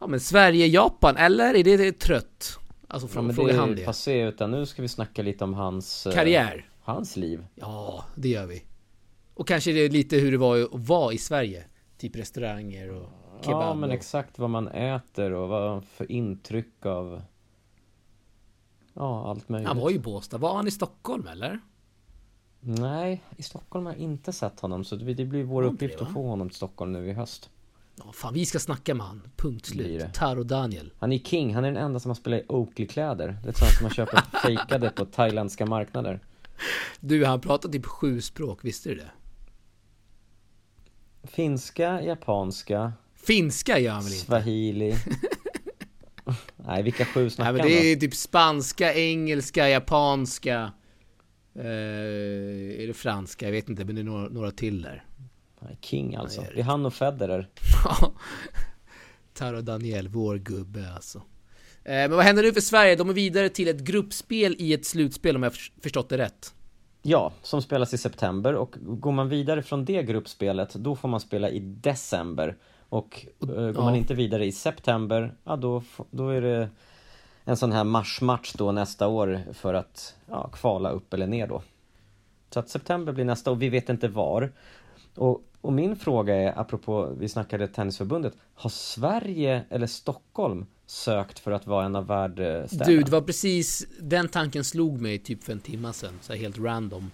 [0.00, 2.58] Ja men Sverige-Japan, eller är det trött?
[2.88, 3.84] Alltså från, ja, fråga han det.
[3.84, 6.06] passé, utan nu ska vi snacka lite om hans...
[6.06, 6.68] Eh, Karriär.
[6.80, 7.46] hans liv.
[7.54, 8.62] Ja, det gör vi.
[9.34, 11.64] Och kanske det är lite hur det var att vara i Sverige.
[11.98, 13.08] Typ restauranger och
[13.44, 13.62] kebab.
[13.62, 17.22] Ja, men exakt vad man äter och vad för intryck av...
[18.94, 19.68] Ja, allt möjligt.
[19.68, 20.38] Han var ju i Båstad.
[20.38, 21.60] Var han i Stockholm eller?
[22.60, 24.84] Nej, i Stockholm har jag inte sett honom.
[24.84, 27.50] Så det blir vår uppgift att få honom till Stockholm nu i höst.
[27.98, 29.22] Ja, fan, vi ska snacka med han.
[29.36, 30.14] Punkt slut.
[30.14, 30.92] Taro Daniel.
[30.98, 31.54] Han är king.
[31.54, 33.38] Han är den enda som har spelat i Oakley-kläder.
[33.42, 36.20] Det är sånt som man köper fejkade på thailändska marknader.
[37.00, 38.58] Du, han pratar typ sju språk.
[38.62, 39.10] Visste du det?
[41.26, 42.92] Finska, japanska.
[43.14, 44.24] Finska gör han väl inte?
[44.24, 44.94] Swahili.
[46.56, 50.72] Nej, vilka sju snackar Nej, men det är typ spanska, engelska, japanska.
[51.54, 53.46] Eh, är det franska?
[53.46, 55.04] Jag vet inte, men det är några, några till där.
[55.80, 56.44] King alltså.
[56.54, 57.48] Det är han och Federer.
[57.84, 58.12] Ja.
[59.34, 61.18] Taro Daniel, vår gubbe alltså.
[61.84, 62.96] Eh, men vad händer nu för Sverige?
[62.96, 65.52] De är vidare till ett gruppspel i ett slutspel om jag
[65.82, 66.54] förstått det rätt.
[67.02, 71.20] Ja, som spelas i september och går man vidare från det gruppspelet då får man
[71.20, 72.56] spela i december.
[72.88, 73.80] Och eh, går ja.
[73.84, 76.68] man inte vidare i september, ja då, då är det
[77.44, 81.62] en sån här marsmatch då nästa år för att ja, kvala upp eller ner då.
[82.50, 84.52] Så att september blir nästa och vi vet inte var.
[85.14, 91.52] Och, och min fråga är, apropå, vi snackade Tennisförbundet, har Sverige eller Stockholm sökt för
[91.52, 92.84] att vara en av världsstäderna?
[92.86, 96.58] Du, det var precis den tanken slog mig typ för en timme sedan, så helt
[96.58, 97.10] random.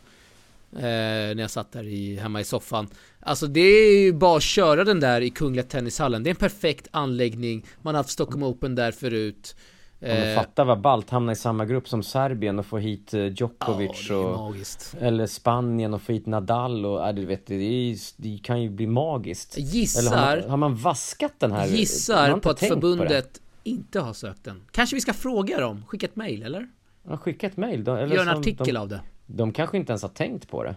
[0.72, 2.88] Eh, när jag satt där i, hemma i soffan.
[3.20, 6.22] Alltså det är ju bara att köra den där i Kungliga Tennishallen.
[6.22, 7.66] Det är en perfekt anläggning.
[7.82, 9.56] Man har haft Stockholm Open där förut.
[10.04, 13.26] Ja, men fatta vad ballt, hamna i samma grupp som Serbien och få hit eh,
[13.26, 14.96] Djokovic ja, och magiskt.
[15.00, 18.70] Eller Spanien och få hit Nadal och, ja, du vet, det, är, det kan ju
[18.70, 19.58] bli magiskt.
[19.58, 21.66] Gissar Eller har man, har man vaskat den här?
[21.66, 24.62] Gissar på att förbundet på inte har sökt den.
[24.70, 26.68] Kanske vi ska fråga dem, skicka ett mail eller?
[27.08, 29.00] Ja, skicka ett mail då, eller Gör en artikel de, av det.
[29.26, 30.76] De kanske inte ens har tänkt på det.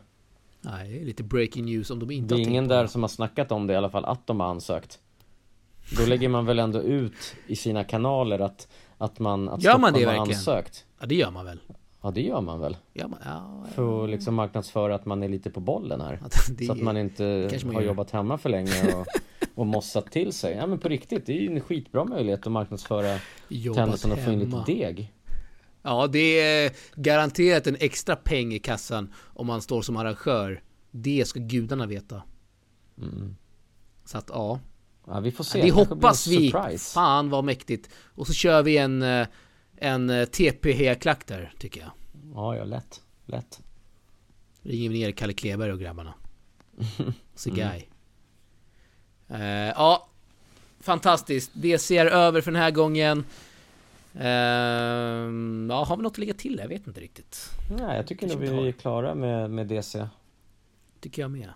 [0.62, 3.52] Nej, lite breaking news om de inte det Det är ingen där som har snackat
[3.52, 5.00] om det i alla fall, att de har ansökt.
[5.98, 9.94] Då lägger man väl ändå ut i sina kanaler att att man, att gör man
[9.94, 10.22] det verkligen?
[10.22, 10.86] ansökt?
[11.00, 11.60] Ja det gör man väl?
[12.02, 12.78] Ja det gör man väl?
[12.94, 13.20] Gör man?
[13.26, 13.70] Ja, ja.
[13.76, 16.20] För att liksom marknadsföra att man är lite på bollen här.
[16.58, 19.06] det, så att man inte man har jobbat hemma för länge och,
[19.56, 20.56] och mossat till sig.
[20.56, 23.20] Ja men på riktigt, det är ju en skitbra möjlighet att marknadsföra
[23.76, 25.14] tennisen och få in lite deg.
[25.82, 30.64] Ja, det är garanterat en extra peng i kassan om man står som arrangör.
[30.92, 32.22] Det ska gudarna veta.
[32.98, 33.36] Mm.
[34.06, 34.60] Så att ja,
[35.08, 35.62] Ja, vi får se.
[35.62, 36.54] det hoppas vi.
[36.80, 37.90] Fan vad mäktigt.
[38.16, 39.28] Och så kör vi en, eh,
[39.78, 41.92] en eh, TP-klack där, tycker jag.
[42.34, 43.02] Ja, ja, lätt.
[43.26, 43.62] Lätt.
[44.62, 46.14] Ringer vi ner Kalle Kleberg och grabbarna.
[47.36, 47.90] Segai.
[49.28, 49.42] Mm.
[49.42, 50.10] Uh, ja,
[50.80, 51.52] fantastiskt.
[51.54, 53.26] DC är över för den här gången.
[54.16, 54.26] Uh,
[55.70, 56.60] ja, har vi något att lägga till?
[56.62, 57.50] Jag vet inte riktigt.
[57.80, 60.08] Nej, jag tycker nog vi är klara med, med DC.
[61.00, 61.50] Tycker jag med.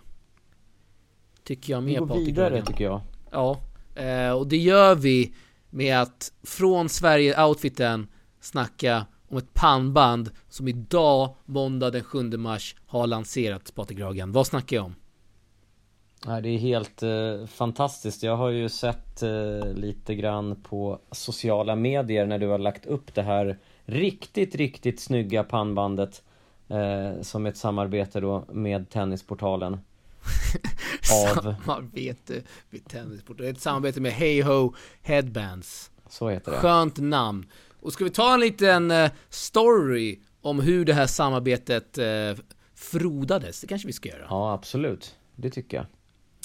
[1.44, 3.02] Tycker jag med Vi går vidare, tycker jag.
[3.32, 3.60] Ja,
[3.96, 5.34] eh, och det gör vi
[5.70, 8.08] med att från Sverige-outfiten
[8.42, 14.32] snacka om ett pannband som idag, måndag den 7 mars, har lanserats, Patrik Ragen.
[14.32, 14.96] Vad snackar jag om?
[16.26, 18.24] Ja, det är helt eh, fantastiskt.
[18.24, 23.14] Jag har ju sett eh, lite grann på sociala medier när du har lagt upp
[23.14, 26.24] det här riktigt, riktigt snygga pannbandet
[26.68, 29.80] eh, som ett samarbete då med Tennisportalen.
[31.12, 31.56] av...
[31.66, 33.38] Samarbete med Tennisport.
[33.38, 35.92] Det är ett samarbete med Hey Ho Headbands.
[36.10, 36.58] Så heter det.
[36.58, 37.46] Skönt namn.
[37.82, 42.44] Och ska vi ta en liten uh, story om hur det här samarbetet uh,
[42.76, 43.62] frodades?
[43.62, 44.26] Det kanske vi ska göra.
[44.30, 45.16] Ja, absolut.
[45.36, 45.86] Det tycker jag.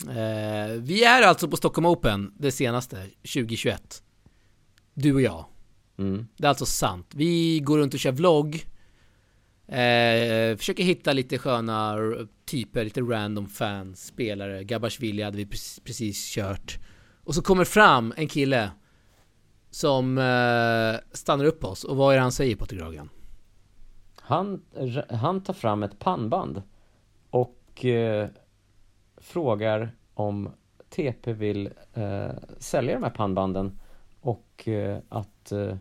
[0.09, 4.03] Uh, vi är alltså på Stockholm Open, det senaste, 2021.
[4.94, 5.44] Du och jag.
[5.98, 6.27] Mm.
[6.37, 7.07] Det är alltså sant.
[7.14, 8.66] Vi går runt och kör vlogg
[9.68, 11.96] Eh, försöker hitta lite sköna
[12.44, 14.64] typer, lite random fans, spelare.
[14.64, 16.78] Gabashvili hade vi precis, precis kört.
[17.24, 18.70] Och så kommer fram en kille
[19.70, 21.85] som eh, stannar upp oss.
[21.85, 23.09] Och vad är det han säger på Ragan?
[24.16, 24.62] Han,
[25.10, 26.62] han tar fram ett pannband
[27.31, 28.29] och eh,
[29.16, 30.50] frågar om
[30.88, 33.79] TP vill eh, sälja de här pannbanden
[34.21, 35.77] och eh, att eh,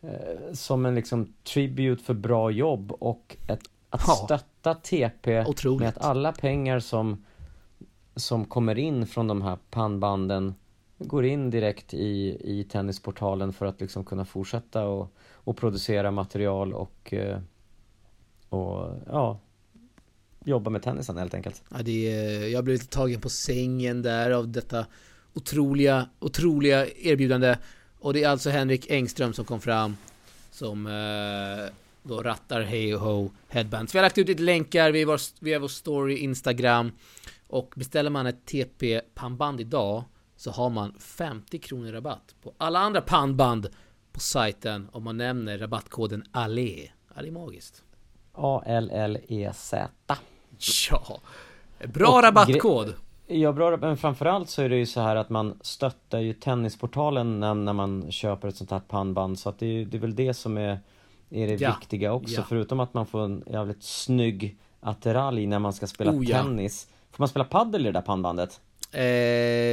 [0.00, 4.14] eh som en liksom tribute för bra jobb och ett, att ja.
[4.14, 5.80] stötta TP Otroligt.
[5.80, 7.24] med att alla pengar som,
[8.16, 10.54] som kommer in från de här pannbanden
[10.98, 16.74] går in direkt i, i Tennisportalen för att liksom kunna fortsätta och, och producera material
[16.74, 17.40] och, eh,
[18.48, 19.38] och ja,
[20.44, 21.62] jobba med tennisen helt enkelt.
[21.70, 24.86] Ja, det är, jag blev lite tagen på sängen där av detta
[25.34, 27.56] otroliga, otroliga erbjudande.
[27.98, 29.96] Och det är alltså Henrik Engström som kom fram
[30.50, 31.72] som eh,
[32.02, 33.94] då rattar Hey Ho Headbands.
[33.94, 35.02] Vi har lagt ut lite länkar, vi
[35.52, 36.92] har vår story Instagram
[37.48, 40.04] Och beställer man ett TP pannband idag
[40.36, 43.68] så har man 50 kronor rabatt på alla andra pannband
[44.12, 46.90] på sajten om man nämner rabattkoden ALLE.
[47.14, 47.82] Ja, det är magiskt.
[48.32, 49.88] A-L-L-E-Z.
[50.90, 51.20] Ja,
[51.86, 52.94] bra och rabattkod.
[53.26, 57.40] Ja, bra, men framförallt så är det ju så här att man stöttar ju Tennisportalen
[57.40, 60.14] när, när man köper ett sånt här pannband så att det är, det är väl
[60.14, 60.80] det som är,
[61.32, 61.76] är det ja.
[61.80, 62.44] viktiga också ja.
[62.48, 66.42] förutom att man får en jävligt snygg attiralj när man ska spela oh, ja.
[66.42, 66.88] tennis.
[67.10, 68.60] Får man spela paddel i det där pannbandet?
[68.92, 69.00] Eh,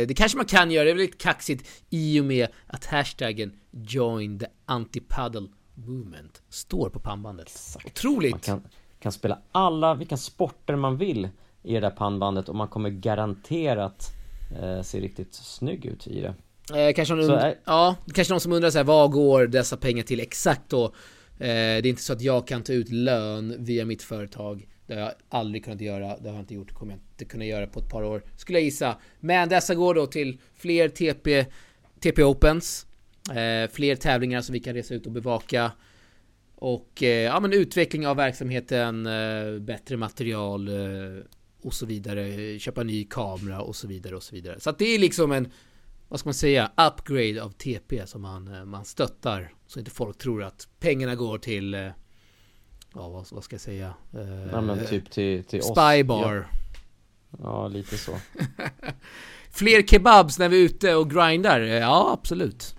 [0.08, 3.60] det kanske man kan göra, det är väl lite kaxigt i och med att hashtaggen
[3.72, 7.48] join the anti-paddle movement står på pannbandet.
[7.48, 7.86] Exakt.
[7.86, 8.32] Otroligt!
[8.32, 8.62] Man kan,
[9.00, 11.30] kan spela alla vilka sporter man vill
[11.64, 14.08] i det där pannbandet och man kommer garanterat
[14.62, 16.34] eh, se riktigt snygg ut i det.
[16.80, 20.04] Eh, kanske någon, så, ja, kanske någon som undrar så här, vad går dessa pengar
[20.04, 20.92] till exakt då?
[21.40, 24.68] Eh, det är inte så att jag kan ta ut lön via mitt företag.
[24.88, 26.18] Det har jag aldrig kunnat göra.
[26.18, 26.68] Det har jag inte gjort.
[26.68, 28.24] Det kommer jag inte kunna göra på ett par år.
[28.38, 28.98] Skulle jag gissa.
[29.20, 31.46] Men dessa går då till fler TP,
[32.00, 32.86] TP Opens.
[33.30, 35.72] Eh, fler tävlingar som vi kan resa ut och bevaka.
[36.56, 39.04] Och eh, ja, men utveckling av verksamheten,
[39.66, 40.70] bättre material
[41.62, 42.60] och så vidare.
[42.60, 44.60] Köpa ny kamera och så vidare och så vidare.
[44.60, 45.48] Så att det är liksom en,
[46.10, 49.54] vad ska man säga, upgrade av TP som man, eh, man stöttar.
[49.68, 51.82] Så inte folk tror att pengarna går till, eh,
[52.94, 53.94] ja vad, vad ska jag säga?
[54.52, 56.48] Ja men typ till, till Spybar.
[57.30, 57.38] Ja.
[57.44, 58.12] ja, lite så.
[59.52, 61.60] Fler kebabs när vi är ute och grindar?
[61.60, 62.76] Ja, absolut.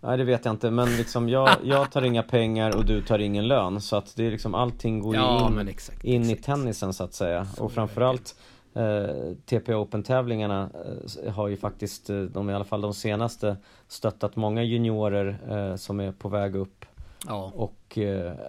[0.00, 3.18] Nej det vet jag inte men liksom jag, jag tar inga pengar och du tar
[3.18, 6.40] ingen lön så att det är liksom allting går ju ja, in, exakt, in exakt.
[6.40, 8.34] i tennisen så att säga så och framförallt
[8.76, 10.70] eh, TP Open tävlingarna
[11.24, 13.56] eh, har ju faktiskt, eh, de i alla fall de senaste
[13.88, 16.84] stöttat många juniorer eh, som är på väg upp
[17.26, 17.52] ja.
[17.54, 17.98] och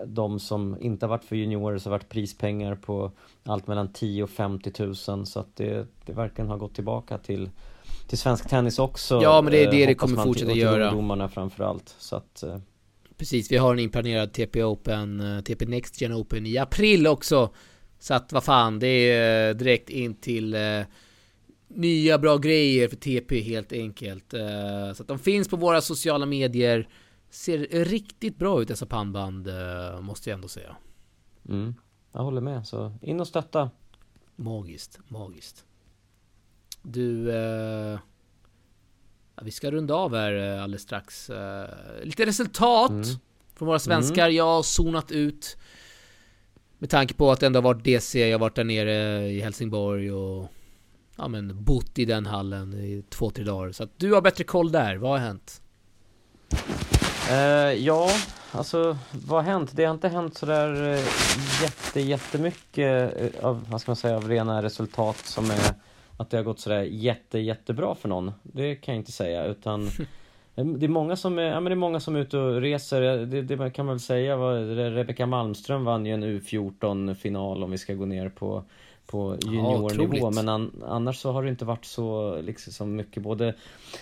[0.06, 3.12] de som inte har varit för juniorer så har varit prispengar på
[3.44, 7.50] allt mellan 10 och 50 tusen så att det, det verkligen har gått tillbaka till
[8.08, 9.20] till svensk tennis också.
[9.24, 10.90] Ja, men det är det det kommer fortsätta till, göra.
[10.90, 11.96] ungdomarna framförallt.
[12.00, 12.44] Så att.
[13.18, 17.50] Precis, vi har en inplanerad TP Open, TP Next Gen Open i april också.
[18.00, 20.82] Så att vad fan, det är eh, direkt in till eh,
[21.68, 24.34] nya bra grejer för TP helt enkelt.
[24.34, 26.88] Eh, så att de finns på våra sociala medier.
[27.30, 30.76] Ser riktigt bra ut dessa pannband, eh, måste jag ändå säga.
[31.50, 31.76] Mm,
[32.12, 32.68] jag håller med.
[32.68, 33.70] Så in och stötta.
[34.36, 35.66] Magiskt, magiskt.
[36.82, 37.32] Du...
[37.32, 38.00] Eh,
[39.36, 41.32] ja, vi ska runda av här eh, alldeles strax.
[42.04, 43.06] Lite resultat mm.
[43.56, 44.26] från våra svenskar.
[44.26, 44.36] Mm.
[44.36, 45.58] Jag har zonat ut.
[46.80, 49.42] Med tanke på att det ändå har varit DC, jag har varit där nere i
[49.42, 50.52] Helsingborg och
[51.18, 53.72] ja, men bott i den hallen i två, tre dagar.
[53.72, 54.96] Så att du har bättre koll där.
[54.96, 55.62] Vad har hänt?
[57.32, 58.10] Uh, ja,
[58.52, 59.72] alltså vad har hänt?
[59.74, 61.00] Det har inte hänt sådär uh,
[61.64, 65.74] jätte, jättemycket av, vad ska man säga, av rena resultat som är
[66.18, 68.32] att det har gått sådär jätte, jättebra för någon.
[68.44, 69.90] Det kan jag inte säga utan
[70.64, 73.02] Det är många som är, ja, men det är många som är ute och reser.
[73.02, 74.38] Det, det kan man väl säga.
[74.38, 78.64] Rebecka Malmström vann ju en U14 final om vi ska gå ner på
[79.08, 83.54] på juniornivå ja, men an, annars så har det inte varit så liksom mycket både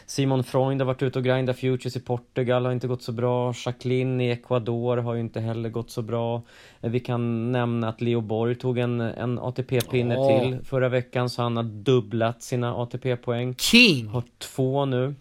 [0.06, 3.54] Simon Freund har varit ute och grindat Futures i Portugal har inte gått så bra
[3.66, 6.42] Jacqueline i Ecuador har ju inte heller gått så bra
[6.82, 10.28] Vi kan nämna att Leo Borg tog en, en ATP-pinne oh.
[10.28, 14.08] till förra veckan så han har dubblat sina ATP-poäng King!
[14.08, 15.16] Har två nu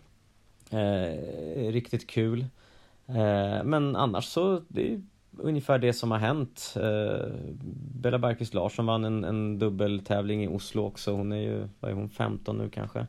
[0.71, 2.41] eh, Riktigt kul
[3.07, 5.03] eh, Men annars så det är
[5.39, 6.75] ungefär det som har hänt.
[6.77, 7.27] Eh,
[8.01, 11.13] Bella Bergqvist Larsson vann en, en dubbeltävling i Oslo också.
[11.13, 13.07] Hon är ju, vad är hon, 15 nu kanske?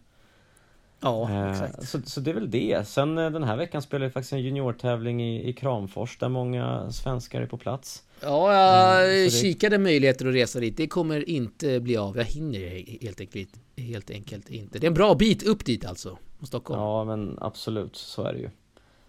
[1.02, 1.90] Ja, eh, exakt.
[1.90, 2.88] Så, så det är väl det.
[2.88, 6.92] Sen eh, den här veckan spelar jag faktiskt en juniortävling i, i Kramfors där många
[6.92, 8.04] svenskar är på plats.
[8.22, 9.30] Ja, jag det...
[9.30, 10.78] kikade möjligheter att resa dit.
[10.78, 12.18] Det kommer inte bli av.
[12.18, 14.80] Jag hinner helt enkelt, helt enkelt inte.
[14.80, 16.18] Det är en bra bit upp dit alltså.
[16.44, 16.82] Stockholm.
[16.82, 17.96] Ja, men absolut.
[17.96, 18.50] Så är det ju.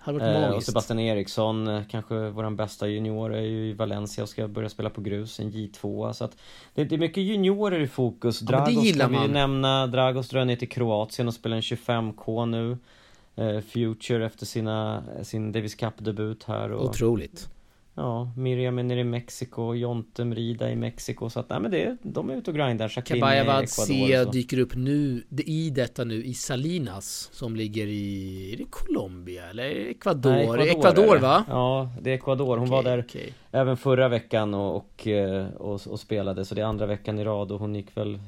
[0.06, 4.24] Hade varit eh, och Sebastian Eriksson, eh, kanske våran bästa junior, är ju i Valencia
[4.24, 6.36] och ska börja spela på grus, en J2 Så att
[6.74, 8.40] det, det är mycket juniorer i fokus.
[8.40, 9.86] Dragos ja, det kan vi ju nämna.
[9.86, 12.78] Dragos drar ner till Kroatien och spelar en 25K nu.
[13.36, 16.72] Eh, Future efter sina, sin Davis Cup-debut här.
[16.72, 17.48] Och, Otroligt.
[17.98, 21.96] Ja, Miriam är nere i Mexiko, Jonte Mrida i Mexiko så att nej men det,
[22.02, 22.88] de är ute och grindar.
[22.88, 28.64] Kabayavad C dyker upp nu i detta nu i Salinas som ligger i, är det
[28.70, 30.30] Colombia eller Ecuador?
[30.30, 31.44] Nej, Ecuador, Ecuador va?
[31.48, 32.56] Ja, det är Ecuador.
[32.56, 33.30] Hon okay, var där okay.
[33.50, 37.24] även förra veckan och, och, eh, och, och, spelade så det är andra veckan i
[37.24, 38.18] rad och hon gick väl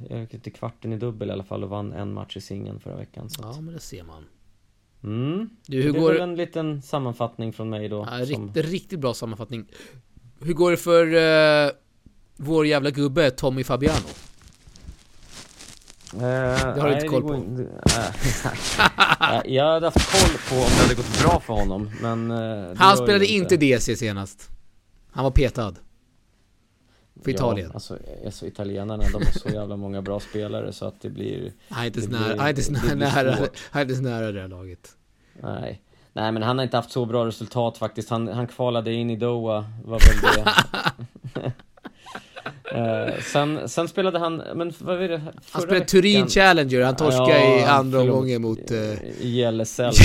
[0.43, 3.31] till kvarten i dubbel i alla fall och vann en match i singeln förra veckan.
[3.31, 4.25] Så ja, men det ser man.
[5.05, 5.51] Mm.
[5.67, 6.15] Du, hur det går...
[6.15, 8.09] är en liten sammanfattning från mig då.
[8.11, 8.47] Ja, som...
[8.47, 9.67] riktigt, riktigt bra sammanfattning.
[10.41, 11.73] Hur går det för uh,
[12.37, 14.09] vår jävla gubbe Tommy Fabiano?
[16.15, 17.35] Uh, det har du inte koll på?
[17.35, 22.31] In, äh, jag hade haft koll på om det hade gått bra för honom, men...
[22.31, 24.49] Uh, Han spelade inte DC senast.
[25.11, 25.75] Han var petad.
[27.23, 27.69] För Italien.
[27.69, 31.53] Ja, alltså, alltså italienarna, de har så jävla många bra spelare så att det blir...
[31.69, 33.37] Är inte så nära, är inte så nära,
[33.71, 34.97] han är inte så nära det här laget.
[35.43, 35.83] Nej.
[36.13, 38.11] Nej men han har inte haft så bra resultat faktiskt.
[38.11, 40.45] Han, han kvalade in i Doha, var väl det.
[42.75, 45.23] Uh, sen, sen spelade han, men vad var det?
[45.51, 48.71] Han spelade Turin Challenger, han torskade ja, i andra omgången mot...
[48.71, 49.93] Uh, Jellecell.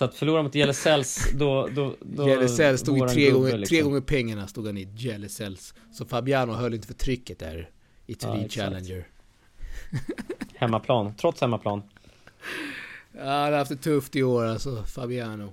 [0.00, 1.68] Så att förlora mot Jellecells, då...
[1.74, 3.76] då, då Jellecells stod i tre gånger, liksom.
[3.76, 5.74] tre gånger pengarna stod han i Jellecells.
[5.92, 7.70] Så Fabiano höll inte för trycket där
[8.06, 9.06] i Turin ja, Challenger.
[10.54, 11.82] hemmaplan, trots hemmaplan.
[13.12, 15.52] Ja, han har haft det tufft i år alltså, Fabiano.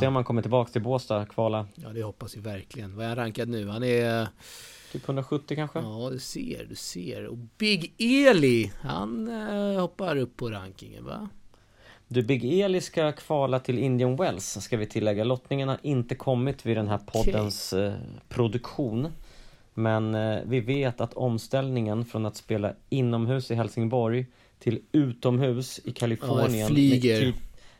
[0.00, 1.66] Se om han kommer tillbaka till Båstad, kvala.
[1.74, 2.96] Ja, det hoppas vi verkligen.
[2.96, 3.68] Vad är han rankad nu?
[3.68, 4.28] Han är...
[4.92, 5.78] Typ 170 kanske?
[5.78, 7.26] Ja, du ser, du ser.
[7.26, 11.28] Och Big Eli, han eh, hoppar upp på rankingen va?
[12.10, 15.24] Du, Big Eli ska kvala till Indian Wells, ska vi tillägga.
[15.24, 17.86] Lottningen har inte kommit vid den här poddens okay.
[17.86, 17.94] eh,
[18.28, 19.08] produktion.
[19.74, 24.26] Men eh, vi vet att omställningen från att spela inomhus i Helsingborg
[24.58, 26.58] till utomhus i Kalifornien.
[26.58, 27.34] Ja, flyger.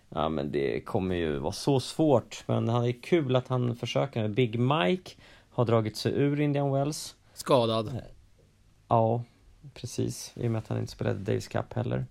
[0.08, 2.44] Ja men det kommer ju vara så svårt.
[2.46, 4.28] Men det är kul att han försöker.
[4.28, 5.10] Big Mike
[5.50, 7.14] har dragit sig ur Indian Wells.
[7.34, 7.88] Skadad.
[7.88, 7.94] Eh,
[8.88, 9.22] ja,
[9.74, 10.32] precis.
[10.36, 12.06] I och med att han inte spelade Davis Cup heller.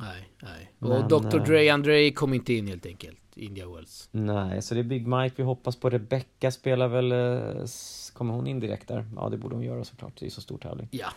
[0.00, 0.72] Nej, nej.
[0.78, 1.38] Och men, Dr.
[1.38, 3.22] Dre André kom inte in helt enkelt.
[3.34, 4.08] India Wells.
[4.12, 5.90] Nej, så det är Big Mike vi hoppas på.
[5.90, 7.12] Rebecca spelar väl...
[7.12, 7.64] Eh,
[8.12, 9.06] kommer hon in direkt där?
[9.16, 10.12] Ja, det borde hon göra såklart.
[10.20, 10.88] Det är så stor tävling.
[10.90, 11.08] Ja.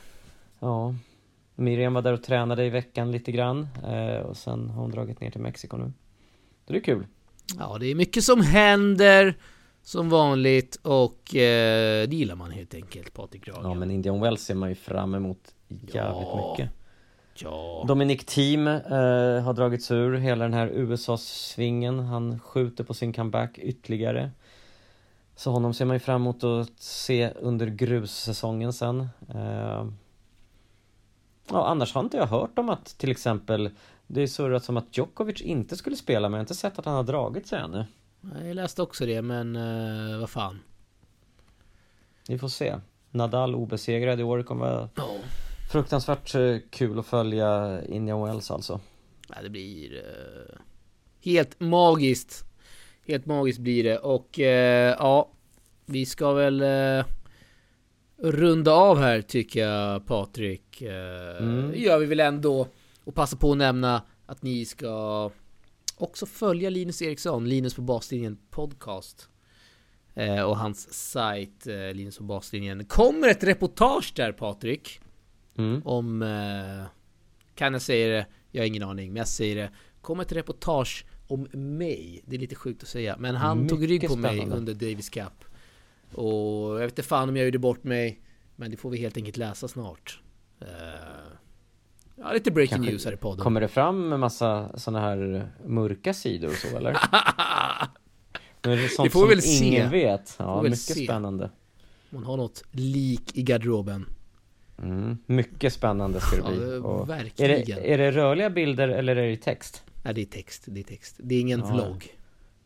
[0.59, 0.95] Ja.
[1.55, 3.67] Miriam var där och tränade i veckan lite grann.
[3.87, 5.91] Eh, och sen har hon dragit ner till Mexiko nu.
[6.67, 7.05] Så det är kul.
[7.59, 9.37] Ja, det är mycket som händer.
[9.83, 13.63] Som vanligt och eh, det gillar man helt enkelt, Patrik Ragen.
[13.63, 16.55] Ja, men Indian Wells ser man ju fram emot jävligt ja.
[16.57, 16.80] mycket.
[17.33, 17.85] Ja.
[17.87, 21.99] Dominic Thiem eh, har dragits ur hela den här USA-svingen.
[21.99, 24.31] Han skjuter på sin comeback ytterligare.
[25.35, 28.99] Så honom ser man ju fram emot att se under grussäsongen sen.
[29.29, 29.87] Eh,
[31.49, 33.69] ja, annars har inte jag hört om att till exempel
[34.07, 36.85] det är surrat som att Djokovic inte skulle spela men jag har inte sett att
[36.85, 37.85] han har dragit sig ännu.
[38.45, 40.59] Jag läste också det men uh, vad fan.
[42.27, 42.75] Vi får se.
[43.11, 45.19] Nadal obesegrad i år kommer oh.
[45.71, 48.79] Fruktansvärt uh, kul att följa Indian Wells alltså.
[49.29, 50.59] Ja, det blir uh,
[51.23, 52.45] helt magiskt.
[53.07, 55.31] Helt magiskt blir det och ja,
[55.85, 56.63] vi ska väl
[58.17, 60.81] runda av här tycker jag Patrik.
[60.81, 61.71] Mm.
[61.75, 62.67] gör vi väl ändå.
[63.03, 65.31] Och passa på att nämna att ni ska
[65.97, 69.29] också följa Linus Eriksson, Linus på baslinjen podcast.
[70.13, 72.85] Eh, och hans sajt, eh, Linus på baslinjen.
[72.85, 75.00] Kommer ett reportage där Patrik.
[75.69, 75.81] Mm.
[75.85, 76.85] Om, eh,
[77.55, 78.25] kan jag säga det?
[78.51, 79.69] Jag har ingen aning, men jag säger det.
[80.01, 82.21] Kommer ett reportage om mig.
[82.25, 84.45] Det är lite sjukt att säga, men han Mycket tog rygg på spännande.
[84.45, 85.43] mig under Davis Cup.
[86.13, 88.21] Och jag vet inte fan om jag gjorde bort mig.
[88.55, 90.19] Men det får vi helt enkelt läsa snart.
[90.61, 90.67] Uh,
[92.15, 93.43] ja, lite breaking Kanske news här i podden.
[93.43, 96.91] Kommer det fram en massa sådana här mörka sidor och så eller?
[98.63, 100.35] Men det, är sånt det får vi väl som ingen vet.
[100.39, 101.03] Ja, mycket se.
[101.03, 101.51] spännande.
[102.09, 104.05] Man har något lik i garderoben.
[104.81, 106.79] Mm, mycket spännande ska det bli.
[106.83, 107.51] Ja, verkligen.
[107.51, 109.83] Är det, är det rörliga bilder eller är det text?
[110.03, 110.63] Nej, det är text.
[110.67, 111.15] Det är text.
[111.23, 111.73] Det är ingen ja.
[111.73, 112.17] vlogg.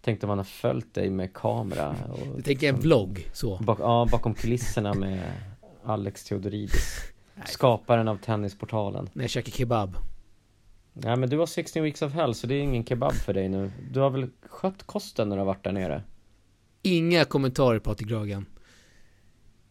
[0.01, 1.95] Tänkte man har följt dig med kamera.
[2.09, 3.57] Och, du tänker en vlogg så?
[3.57, 5.31] Bak, ja, bakom kulisserna med
[5.83, 6.99] Alex Theodoridis.
[7.45, 9.09] Skaparen av Tennisportalen.
[9.13, 9.97] När jag käkar kebab.
[10.93, 13.49] Ja men du har 16 weeks of hell så det är ingen kebab för dig
[13.49, 13.71] nu.
[13.91, 16.03] Du har väl skött kosten när du har varit där nere?
[16.81, 18.45] Inga kommentarer Patrik Gragen.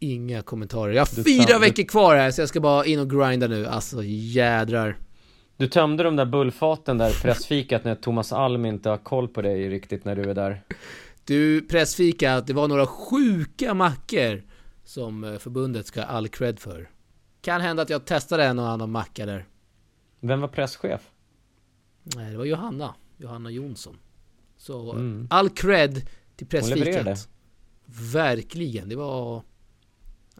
[0.04, 0.92] Inga kommentarer.
[0.92, 3.66] Jag har fyra veckor kvar här så jag ska bara in och grinda nu.
[3.66, 4.98] Alltså jädrar.
[5.56, 9.68] Du tömde de där bullfaten där pressfikat när Thomas Alm inte har koll på dig
[9.68, 10.62] riktigt när du är där.
[11.24, 14.42] Du, pressfikat, det var några sjuka mackor
[14.84, 16.90] som eh, förbundet ska ha all cred för.
[17.40, 19.46] Kan hända att jag testade en och annan macka där.
[20.20, 21.00] Vem var presschef?
[22.02, 22.94] Nej, det var Johanna.
[23.16, 23.96] Johanna Jonsson.
[24.56, 25.26] Så mm.
[25.30, 27.28] all cred till pressfikat.
[28.12, 28.88] Verkligen.
[28.88, 29.42] Det var...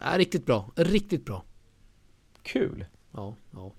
[0.01, 0.71] Ja, riktigt bra.
[0.75, 1.43] Riktigt bra.
[2.43, 2.85] Kul.
[3.11, 3.71] Ja, ja.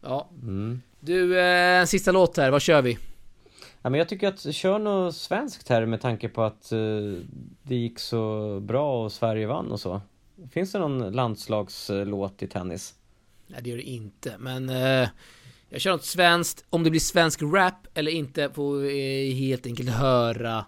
[0.00, 0.30] Ja.
[0.42, 0.82] Mm.
[1.00, 2.50] Du, eh, en sista låt här.
[2.50, 2.98] Vad kör vi?
[3.82, 7.18] Ja, men jag tycker att kör något svenskt här med tanke på att uh,
[7.62, 10.00] det gick så bra och Sverige vann och så.
[10.50, 12.94] Finns det någon landslagslåt i tennis?
[13.46, 15.08] Nej det gör det inte, men uh,
[15.68, 16.64] jag kör något svenskt.
[16.70, 20.64] Om det blir svensk rap eller inte får vi helt enkelt höra.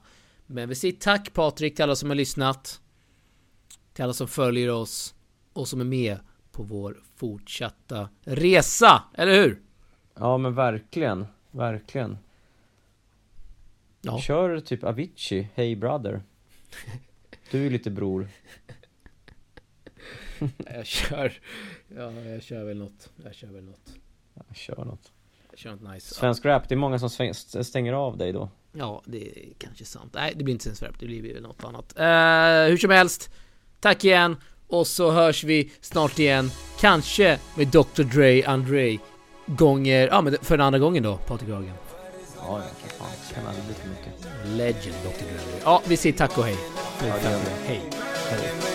[0.46, 2.80] Men vi säger tack Patrik till alla som har lyssnat.
[3.94, 5.14] Till alla som följer oss
[5.52, 6.18] och som är med
[6.52, 9.60] på vår fortsatta resa, eller hur?
[10.14, 12.18] Ja men verkligen, verkligen.
[14.00, 14.20] Ja.
[14.20, 16.22] Kör typ Avicii, Hey Brother.
[17.50, 18.28] Du är lite bror.
[20.74, 21.32] jag kör,
[21.88, 23.10] ja jag kör väl något.
[23.24, 23.94] Jag kör väl något.
[24.48, 25.12] Jag kör något.
[25.50, 26.14] Jag kör något nice.
[26.14, 27.34] Svensk rap, det är många som
[27.64, 28.50] stänger av dig då.
[28.72, 30.12] Ja, det är kanske sant.
[30.14, 31.94] Nej, det blir inte svensk rap, det blir väl något annat.
[31.98, 33.30] Uh, hur som helst,
[33.84, 34.36] tack igen.
[34.68, 36.50] Och så hörs vi snart igen.
[36.80, 38.98] Kanske med Dr Dre, André
[39.46, 41.72] gånger, ja men för den andra gången då, Patrik Hagen.
[42.38, 42.62] Ja, ja,
[42.98, 43.08] fan.
[43.28, 44.12] Det kan aldrig bli för mycket.
[44.56, 45.60] Legend, Dr Dre.
[45.64, 46.56] Ja, vi säger tack och hej.
[47.00, 47.14] Ja,
[47.66, 47.80] hej.
[48.30, 48.73] hej.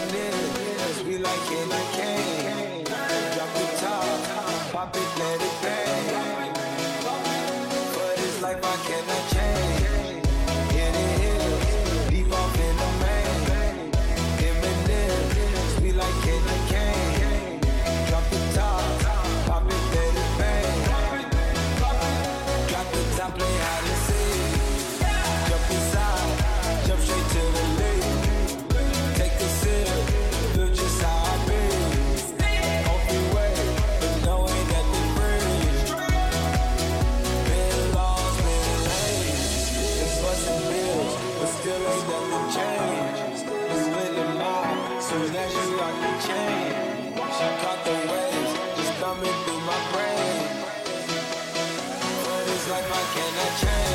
[52.70, 53.89] Can I cannot change.